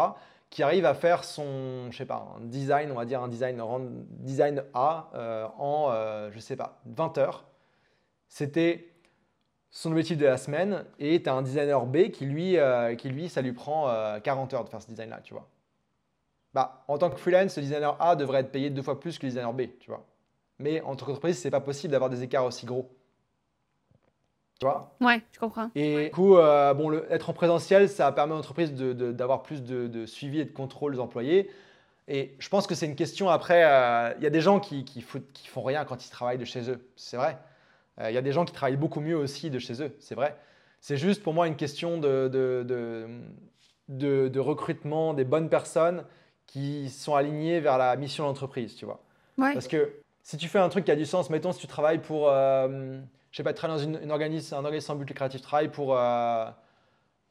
[0.50, 3.60] qui arrive à faire son, je sais pas, design, on va dire un design,
[4.10, 7.44] design A euh, en, je sais pas, 20 heures.
[8.28, 8.93] C'était
[9.76, 13.08] son objectif de la semaine et tu as un designer B qui lui, euh, qui
[13.08, 15.48] lui, ça lui prend euh, 40 heures de faire ce design-là, tu vois.
[16.54, 19.26] Bah, en tant que freelance, le designer A devrait être payé deux fois plus que
[19.26, 20.06] le designer B, tu vois.
[20.60, 22.88] Mais en tant qu'entreprise, c'est pas possible d'avoir des écarts aussi gros.
[24.60, 24.94] Tu vois?
[25.00, 25.68] Ouais, je comprends.
[25.74, 29.62] Et du coup, euh, bon, le- être en présentiel, ça permet à l'entreprise d'avoir plus
[29.64, 31.50] de, de suivi et de contrôle des employés.
[32.06, 33.64] Et je pense que c'est une question après.
[33.64, 36.38] euh, Il y a des gens qui, qui, foutent- qui font rien quand ils travaillent
[36.38, 37.36] de chez eux, c'est vrai.
[38.00, 40.14] Euh, Il y a des gens qui travaillent beaucoup mieux aussi de chez eux, c'est
[40.14, 40.36] vrai.
[40.80, 43.06] C'est juste pour moi une question de, de, de,
[43.88, 46.04] de- de recrutement des bonnes personnes
[46.46, 49.00] qui sont alignées vers la mission de l'entreprise, tu vois.
[49.38, 49.52] Ouais.
[49.54, 49.92] Parce que
[50.22, 53.00] si tu fais un truc qui a du sens, mettons si tu travailles pour, euh,
[53.30, 55.46] je sais pas, tu travailles dans une, une organisme, un organisme sans but lucratif, tu
[55.46, 56.46] travailles pour euh,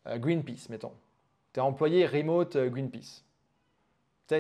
[0.07, 0.91] euh, Greenpeace, mettons.
[1.53, 3.23] Tu es employé remote euh, Greenpeace.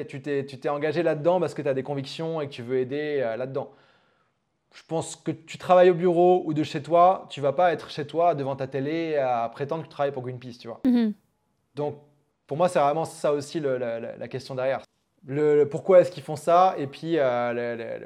[0.07, 3.19] Tu t'es engagé là-dedans parce que tu as des convictions et que tu veux aider
[3.21, 3.71] euh, là-dedans.
[4.73, 7.89] Je pense que tu travailles au bureau ou de chez toi, tu vas pas être
[7.91, 10.81] chez toi devant ta télé à prétendre que tu travailles pour Greenpeace, tu vois.
[10.85, 11.13] Mhm.
[11.75, 11.99] Donc,
[12.47, 14.81] pour moi, c'est vraiment ça aussi le- la, question derrière.
[15.25, 17.99] Le, le pourquoi est-ce qu'ils font ça et puis euh,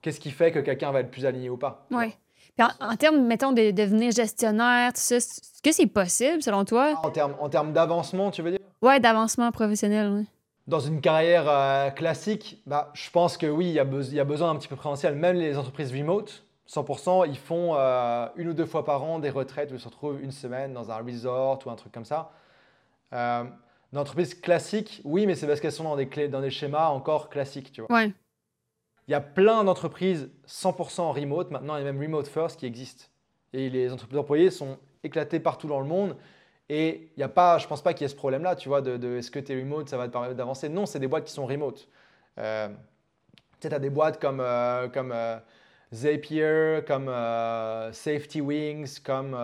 [0.00, 1.86] qu'est-ce qui fait que quelqu'un va être plus aligné ou pas.
[1.90, 6.64] Puis en, en termes, mettons, de devenir gestionnaire, tout ça, est-ce que c'est possible, selon
[6.64, 6.98] toi?
[7.02, 8.60] En termes en termes d'avancement, tu veux dire?
[8.82, 10.26] Ouais, d'avancement professionnel, oui.
[10.68, 14.14] Dans une carrière euh, classique, bah, je pense que oui, il y, a beso- il
[14.14, 15.14] y a besoin un petit peu présentiel.
[15.16, 19.30] Même les entreprises remote, 100%, ils font euh, une ou deux fois par an des
[19.30, 22.30] retraites où ils se retrouvent une semaine dans un resort ou un truc comme ça.
[23.12, 23.44] Euh,
[23.92, 26.88] dans l'entreprise classique, oui, mais c'est parce qu'elles sont dans des, clés, dans des schémas
[26.88, 27.92] encore classiques, tu vois.
[27.94, 28.12] Ouais.
[29.08, 32.66] Il y a plein d'entreprises 100% remote, maintenant il y a même remote first qui
[32.66, 33.06] existent.
[33.52, 36.16] Et les entreprises employées sont éclatées partout dans le monde.
[36.74, 38.80] Et il y a pas, je pense pas qu'il y ait ce problème-là, tu vois,
[38.80, 40.70] de, de est-ce que tu es remote, ça va te permettre d'avancer?
[40.70, 41.86] Non, c'est des boîtes qui sont remote.
[42.38, 42.68] Euh,
[43.60, 45.36] tu sais, as des boîtes comme, euh, comme euh,
[45.92, 49.36] Zapier, comme euh, Safety Wings, comme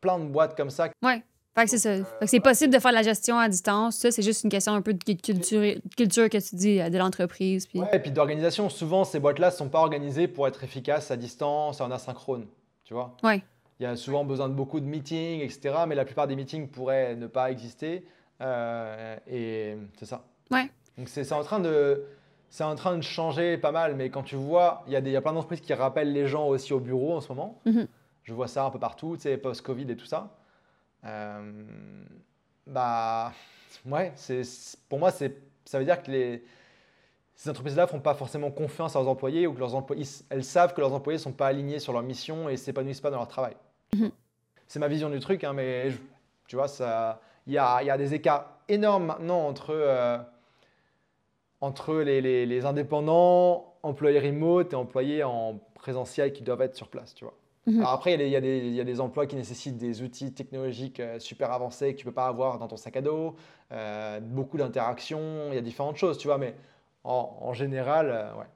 [0.00, 0.88] plein de boîtes comme ça.
[1.02, 1.20] Ouais.
[1.56, 1.96] Fait que c'est ça.
[1.96, 3.96] Fait que c'est possible de faire de la gestion à distance.
[3.96, 7.66] Ça, c'est juste une question un peu de culture, culture que tu dis de l'entreprise.
[7.66, 7.80] Puis...
[7.80, 11.16] Ouais, et puis d'organisation, souvent ces boîtes-là ne sont pas organisées pour être efficaces à
[11.16, 12.46] distance, en asynchrone,
[12.84, 13.16] tu vois?
[13.24, 13.42] Ouais.
[13.80, 15.74] Il y a souvent besoin de beaucoup de meetings, etc.
[15.86, 18.04] Mais la plupart des meetings pourraient ne pas exister.
[18.40, 20.24] Euh, et c'est ça.
[20.50, 20.70] Ouais.
[20.96, 22.04] Donc c'est en train de,
[22.50, 25.10] c'est en train de changer pas mal, mais quand tu vois, il y, a des-
[25.10, 27.60] il y a plein d'entreprises qui rappellent les gens aussi au bureau en ce moment.
[27.66, 27.86] Mhm.
[28.24, 30.36] Je vois ça un peu partout, tu sais, post-Covid et tout ça.
[31.04, 31.62] Euh,
[32.66, 33.32] bah,
[33.86, 36.44] ouais, c'est, c'est- pour moi, c'est, ça veut dire que les,
[37.36, 40.74] ces entreprises-là font pas forcément confiance à leurs employés ou que leurs employés, elles savent
[40.74, 43.54] que leurs employés sont pas alignés sur leur mission et s'épanouissent pas dans leur travail.
[43.94, 44.10] Mhm.
[44.66, 45.98] C'est ma vision du truc, hein, mais je-
[46.46, 50.18] tu vois, ça, il y a, il y a des écarts énormes maintenant entre, euh,
[51.60, 56.88] entre les, les- les indépendants, employés remote et employés en présentiel qui doivent être sur
[56.88, 57.34] place, tu vois.
[57.80, 61.00] Alors après, il y, a des- y y a emplois qui nécessitent des outils technologiques
[61.00, 63.36] euh, super avancés que tu peux pas avoir dans ton sac à dos,
[63.72, 66.54] euh, beaucoup d'interactions, il y a différentes choses, tu vois, mais
[67.04, 68.46] en, en général, euh, ouais.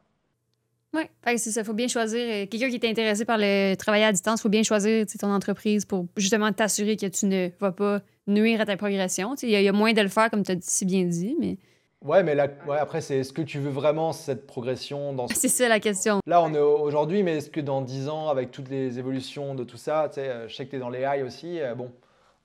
[0.95, 1.03] Oui,
[1.39, 1.61] c'est ça.
[1.63, 2.21] Il faut bien choisir.
[2.21, 5.33] euh, Quelqu'un qui est intéressé par le travail à distance, il faut bien choisir ton
[5.33, 9.35] entreprise pour justement t'assurer que tu ne vas pas nuire à ta progression.
[9.43, 11.05] Il y, a- il y a moins de le faire, comme tu as si bien
[11.05, 11.57] dit, mais
[12.05, 15.35] Ouais, mais là, ouais, après, c'est est-ce que tu veux vraiment cette progression dans ce
[15.37, 16.19] c'est ça la question.
[16.27, 19.55] Là, on est au- aujourd'hui, mais est-ce que dans 10 ans, avec toutes les évolutions
[19.55, 21.93] de tout ça, euh, je sais que tu es dans les high aussi, euh, bon,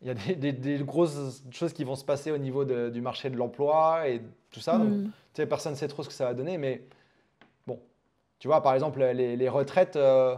[0.03, 2.89] il y a des, des- des grosses choses qui vont se passer au niveau de-
[2.89, 4.21] du marché de l'emploi et
[4.51, 4.77] tout ça.
[4.77, 5.09] Donc, Mm.
[5.33, 6.83] sais, personne ne sait trop ce que ça va donner, mais
[8.39, 10.35] tu vois, par exemple, les, les retraites, euh,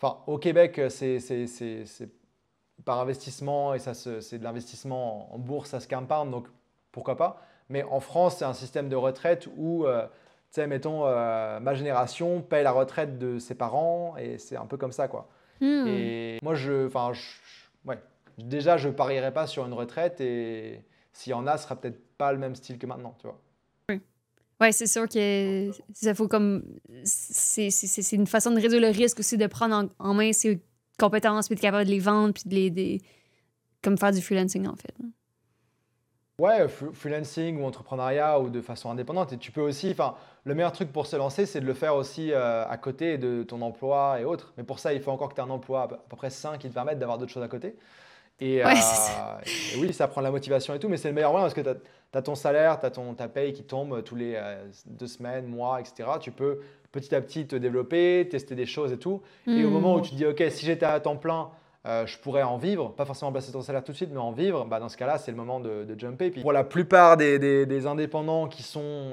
[0.00, 1.18] enfin, au Québec, c'est
[2.84, 6.46] par investissement et ça c'est de l'investissement en bourse, ça se compound, donc
[6.92, 7.40] pourquoi pas.
[7.68, 10.10] Mais en France, c'est un système de retraite où, euh, tu
[10.60, 14.76] sais, mettons, euh, ma génération paye la retraite de ses parents et c'est un peu
[14.76, 15.28] comme ça, quoi.
[15.60, 15.86] Hmm.
[15.86, 17.12] Et moi, je, enfin,
[17.86, 17.98] ouais,
[18.38, 22.16] déjà, je parierais pas sur une retraite et s'il y en a, ce sera peut-être
[22.16, 23.38] pas le même style que maintenant, tu vois.
[24.60, 26.62] Oui, c'est sûr que ça faut comme.
[27.04, 30.62] C'est une façon de réduire le risque aussi de prendre en, main ses
[30.98, 32.70] compétences, puis de capable de les vendre, puis de les.
[32.70, 33.02] des-
[33.82, 34.94] Comme faire du freelancing, en fait.
[36.38, 39.32] Ouais, fr- freelancing ou entrepreneuriat ou de façon indépendante.
[39.32, 41.94] Et tu peux aussi, enfin, le meilleur truc pour se lancer, c'est de le faire
[41.94, 44.52] aussi euh, à côté de ton emploi et autres.
[44.56, 46.58] Mais pour ça, il faut encore que tu aies un emploi à peu près sain
[46.58, 47.76] qui te permette d'avoir d'autres choses à côté.
[48.40, 51.14] Et, Ouais, euh, et oui, ça prend de la motivation et tout, mais c'est le
[51.14, 51.68] meilleur moyen parce que tu
[52.18, 55.46] as, ton salaire, tu as ton, ta paye qui tombe tous les euh, deux semaines,
[55.46, 56.08] mois, etc.
[56.20, 56.60] Tu peux
[56.90, 59.22] petit à petit te développer, tester des choses et tout.
[59.46, 59.72] Et au Hmm.
[59.72, 61.50] moment où tu te dis, OK, si j'étais à temps plein,
[61.86, 64.32] euh, je pourrais en vivre, pas forcément placer ton salaire tout de suite, mais en
[64.32, 66.30] vivre, bah, dans ce cas-là, c'est le moment de, de jumper.
[66.30, 69.12] Puis pour la plupart des, des- des indépendants qui sont,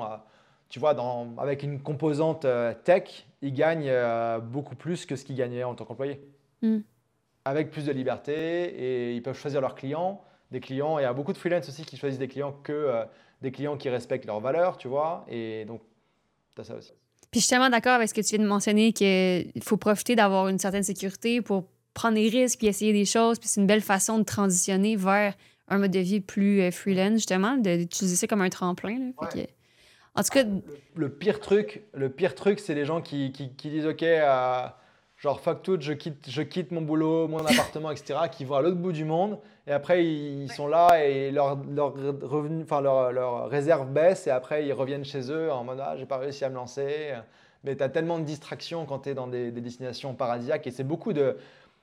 [0.70, 2.46] tu vois, dans, avec une composante
[2.84, 3.92] tech, ils gagnent
[4.42, 6.22] beaucoup plus que ce qu'ils gagnaient en tant qu'employé.
[6.62, 6.78] Mm.
[7.46, 10.22] Avec plus de liberté et ils peuvent choisir leurs clients,
[10.52, 11.00] des clients.
[11.00, 13.04] Il y a beaucoup de freelance aussi qui choisissent des clients que euh,
[13.42, 15.26] des clients qui respectent leurs valeurs, tu vois.
[15.28, 15.82] Et donc,
[16.56, 16.92] tu as ça aussi.
[17.32, 20.16] Puis je suis tellement d'accord avec ce que tu viens de mentionner qu'il faut profiter
[20.16, 23.40] d'avoir une certaine sécurité pour prendre des risques puis essayer des choses.
[23.40, 25.34] Puis c'est une belle façon de transitionner vers
[25.70, 29.00] un mode de vie plus euh, freelance, justement, d'utiliser ça comme un tremplin.
[29.00, 29.28] là.
[29.32, 29.50] Fait que-
[30.14, 30.44] en tout cas,
[30.96, 34.66] Le pire truc, le pire truc, c'est les gens qui, qui, qui disent ok, euh,
[35.22, 38.20] genre fuck tout, je quitte, je quitte mon boulot, mon appartement, etc.
[38.32, 41.94] Qui vont à l'autre bout du monde et après ils, sont là et leur leur
[41.94, 45.96] revenu, enfin leur, leur réserve baisse et après ils reviennent chez eux en mode ah
[45.96, 47.14] j'ai pas réussi à me lancer.
[47.64, 50.72] Mais tu as tellement de distractions quand tu es dans des, des destinations paradisiaques et
[50.72, 51.38] c'est beaucoup de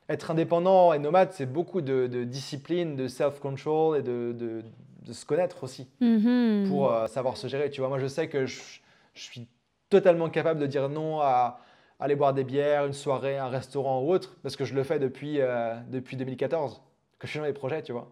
[0.09, 4.63] être indépendant et nomade, c'est beaucoup de, de discipline, de self-control et de, de,
[5.07, 6.67] de se connaître aussi mhm.
[6.69, 7.71] pour euh, savoir se gérer.
[7.71, 8.61] Tu vois, moi, je sais que je,
[9.15, 9.47] je suis
[9.91, 11.61] totalement capable de dire non à
[12.01, 14.99] aller boire des bières, une soirée, un restaurant ou autre, parce que je le fais
[14.99, 16.81] depuis, euh, depuis 2014,
[17.19, 18.11] que je suis dans les projets, tu vois.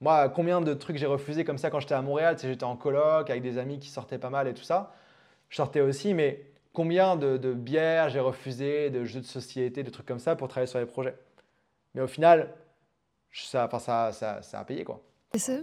[0.00, 3.30] Moi, combien de trucs j'ai refusé comme ça quand j'étais à Montréal, j'étais en coloc
[3.30, 4.92] avec des amis qui sortaient pas mal et tout ça.
[5.48, 10.06] Je sortais aussi, mais combien de, bières j'ai refusé, de jeux de société, de trucs
[10.06, 11.16] comme ça pour travailler sur les projets?
[11.94, 12.52] Mais au final,
[13.32, 15.00] ça, ça, ça, ça a payé, quoi.
[15.34, 15.54] Ça.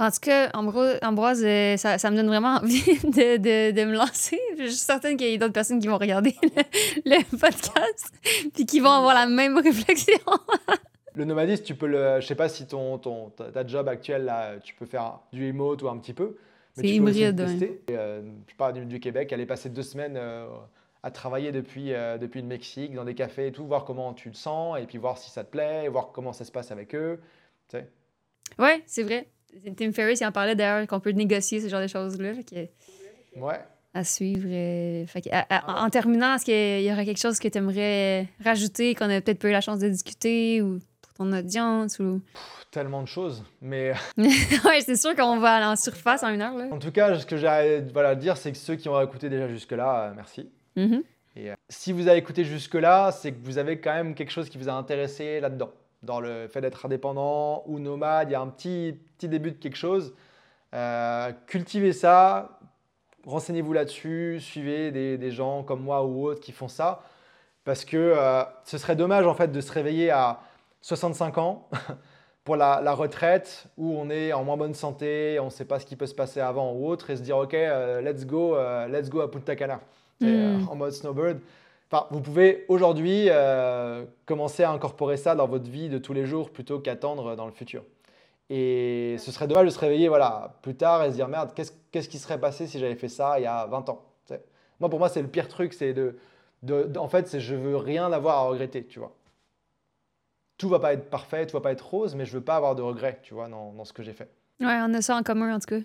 [0.00, 3.84] En tout cas, Ambro- Ambroise, euh, ça, ça me donne vraiment envie de, de, de
[3.84, 4.40] me lancer.
[4.58, 6.62] Je suis certaine qu'il y a d'autres personnes qui vont regarder le,
[7.04, 8.12] le podcast
[8.54, 10.18] puis qui vont avoir la même réflexion.
[11.16, 12.20] Le nomadisme, tu peux le.
[12.20, 15.82] Je sais pas si ton, ton, ta, job actuelle, là, tu peux faire du remote
[15.82, 16.36] ou un petit peu.
[16.72, 17.82] C'est aussi hybride, le ouais.
[17.88, 20.46] Et, euh, je parle du, du Québec, elle est passée deux semaines euh,
[21.02, 24.30] à travailler depuis, euh, depuis le Mexique, dans des cafés et tout, voir comment tu
[24.30, 26.94] te sens, et puis voir si ça te plaît, voir comment ça se passe avec
[26.94, 27.20] eux.
[27.68, 27.88] Tu sais.
[28.60, 29.26] Ouais, c'est vrai.
[29.76, 32.32] Tim Ferriss, il en parlait d'ailleurs qu'on peut négocier ce genre de choses-là.
[33.36, 33.60] Ouais.
[33.94, 34.46] à suivre.
[34.48, 37.58] euh, fait que, à- à- en terminant, est-ce qu'il y aurait quelque chose que tu
[37.58, 41.98] aimerais rajouter, qu'on a peut-être pas eu la chance de discuter ou pour ton audience?
[41.98, 42.20] Ou...
[42.32, 43.44] Pff, tellement de choses.
[43.60, 46.56] Mais ouais, c'est sûr qu'on va aller en surface en une heure.
[46.56, 46.68] Là.
[46.70, 49.28] en tout cas, ce que j'ai à voilà, dire, c'est que ceux qui ont écouté
[49.28, 50.48] déjà jusque-là, euh, merci.
[50.76, 51.02] Mhm.
[51.36, 54.48] Et euh, si vous avez écouté jusque-là, c'est que vous avez quand même quelque chose
[54.48, 55.70] qui vous a intéressé là-dedans.
[56.02, 59.56] Dans le fait d'être indépendant ou nomade, il y a un petit, petit début de
[59.56, 60.14] quelque chose.
[60.74, 62.58] Euh, cultivez ça,
[63.26, 67.02] renseignez-vous là-dessus, suivez des, gens comme moi ou autres qui font ça,
[67.64, 70.40] parce que euh, ce serait dommage en fait de se réveiller à
[70.82, 71.68] 65 ans
[72.44, 75.86] pour la, retraite où on est en moins bonne santé, on ne sait pas ce
[75.86, 78.56] qui peut se passer avant ou autre, et se dire ok, euh, let's go,
[78.88, 79.80] let's go à Punta Cana,
[80.20, 80.68] mm.
[80.68, 81.40] en mode snowbird.
[81.92, 83.28] Enfin, vous pouvez aujourd'hui
[84.24, 87.52] commencer à incorporer ça dans votre vie de tous les jours plutôt qu'attendre dans le
[87.52, 87.82] futur.
[88.48, 92.08] Et ce serait dommage de se réveiller voilà, plus tard et se dire merde, qu'est-ce
[92.08, 94.04] qui serait passé si j'avais fait ça il y a 20 ans
[94.80, 96.16] Moi, pour moi, c'est le pire truc, c'est de,
[96.62, 99.12] de, En fait, c'est je veux rien avoir à regretter, tu vois.
[100.58, 102.74] Tout va pas être parfait, tout va pas être rose, mais je veux pas avoir
[102.74, 104.30] de regrets, tu vois, dans, dans ce que j'ai fait.
[104.60, 105.80] Ouais, on a ça en commun, en tout cas.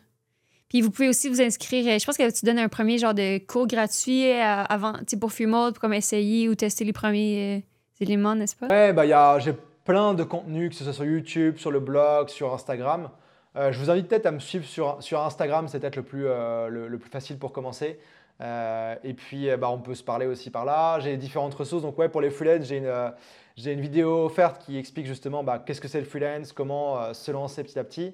[0.70, 2.00] Puis vous pouvez aussi vous inscrire.
[2.00, 5.70] Je pense que tu donnes un premier genre de cours gratuit euh, avant, pour fumer,
[5.72, 8.68] pour comme essayer ou tester les premiers euh, éléments, n'est-ce pas?
[8.68, 9.54] Ouais, bah, j'ai
[9.86, 13.10] plein de contenus, que ce soit sur YouTube, sur le blog, sur Instagram.
[13.56, 16.26] Euh, je vous invite peut-être à me suivre sur, sur Instagram, c'est peut-être le, plus,
[16.28, 18.00] euh, le, plus facile pour commencer.
[18.42, 21.00] Euh, et puis, bah, on peut se parler aussi par là.
[21.00, 21.84] J'ai différentes ressources.
[21.84, 23.14] Donc, ouais, pour les freelance, j'ai une,
[23.56, 27.32] j'ai une vidéo offerte qui explique justement bah, qu'est-ce que c'est le freelance, comment se
[27.32, 28.14] lancer petit à petit.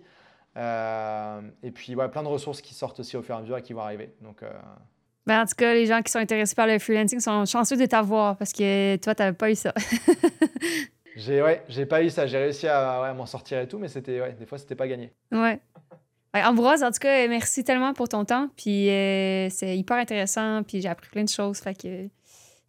[0.55, 3.61] Et puis, ouais, plein de ressources qui sortent aussi au fur et à mesure et
[3.61, 4.13] qui vont arriver.
[4.21, 4.43] Donc,
[5.27, 7.85] ben, en tout cas, les gens qui sont intéressés par le freelancing sont chanceux de
[7.85, 9.73] t'avoir parce que toi, tu n'avais pas eu ça.
[11.15, 12.25] J'ai ouais, j'ai pas eu ça.
[12.25, 14.87] J'ai réussi à ouais, m'en sortir et tout, mais c'était ouais, des fois c'était pas
[14.87, 15.11] gagné.
[15.31, 15.59] Ouais.
[16.33, 18.47] Ambroise, en tout cas, merci tellement pour ton temps.
[18.55, 20.63] Puis euh, c'est hyper intéressant.
[20.63, 21.59] Puis j'ai appris plein de choses.
[21.59, 22.07] Fait que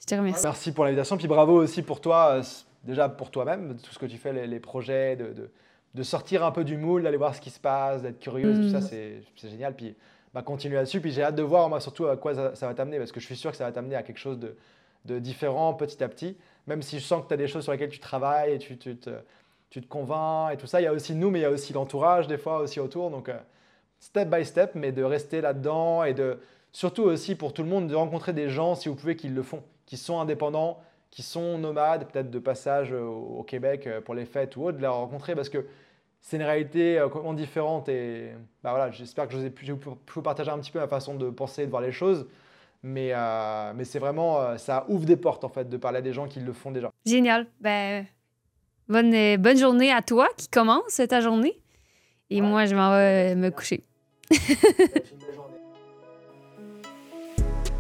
[0.01, 0.45] je te remercie.
[0.45, 1.16] Merci pour l'invitation.
[1.16, 2.43] Puis bravo aussi pour toi, euh,
[2.83, 5.53] déjà pour toi-même, tout ce que tu fais, les, projets, de, de,
[5.95, 8.70] de, sortir un peu du moule, d'aller voir ce qui se passe, d'être curieuse, tout
[8.70, 9.22] ça, mm.
[9.36, 9.74] c'est génial.
[9.74, 9.95] Puis
[10.34, 11.01] bah, continue là-dessus.
[11.01, 13.20] Puis j'ai hâte de voir, moi, surtout à quoi ça, ça va t'amener, parce que
[13.20, 14.57] je suis sûr que ça va t'amener à quelque chose de,
[15.05, 16.36] de différent petit à petit
[16.66, 18.76] même si je sens que tu as des choses sur lesquelles tu travailles et tu,
[18.76, 19.11] tu, te,
[19.70, 20.80] tu te convaincs et tout ça.
[20.80, 23.11] Il y a aussi nous, mais il y a aussi l'entourage des fois aussi autour.
[23.11, 23.38] Donc, euh,
[23.99, 26.38] step by step, mais de rester là-dedans et de
[26.72, 29.43] surtout aussi pour tout le monde de rencontrer des gens, si vous pouvez, qui le
[29.43, 30.80] font, qui sont indépendants,
[31.12, 34.82] qui sont nomades, peut-être de passage au, Québec euh, pour les fêtes ou autre, de
[34.82, 35.64] les rencontrer parce que
[36.20, 38.32] c'est une réalité euh, complètement différente et
[38.64, 41.14] bah voilà, j'espère que je vous ai pu, pu partager un petit peu ma façon
[41.14, 42.26] de penser et de voir les choses.
[42.82, 46.02] Mais, euh, mais c'est vraiment, euh, ça ouvre des portes en fait de parler à
[46.02, 46.90] des gens qui le font déjà.
[47.06, 47.46] Génial.
[47.60, 48.06] Ben,
[48.88, 51.60] bonne, euh, bonne journée à toi qui commence ta journée.
[52.30, 53.84] Et moi, je m'en vais me coucher.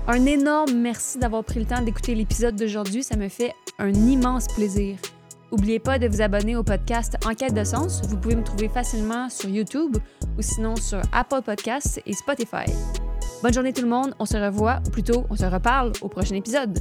[0.08, 3.02] un énorme merci d'avoir pris le temps d'écouter l'épisode d'aujourd'hui.
[3.02, 4.96] Ça me fait un immense plaisir.
[5.50, 8.02] N'oubliez pas de vous abonner au podcast Enquête de sens.
[8.08, 9.98] Vous pouvez me trouver facilement sur YouTube
[10.38, 12.64] ou sinon sur Apple Podcasts et Spotify.
[13.42, 16.36] Bonne journée tout le monde, on se revoit, ou plutôt on se reparle au prochain
[16.36, 16.78] épisode.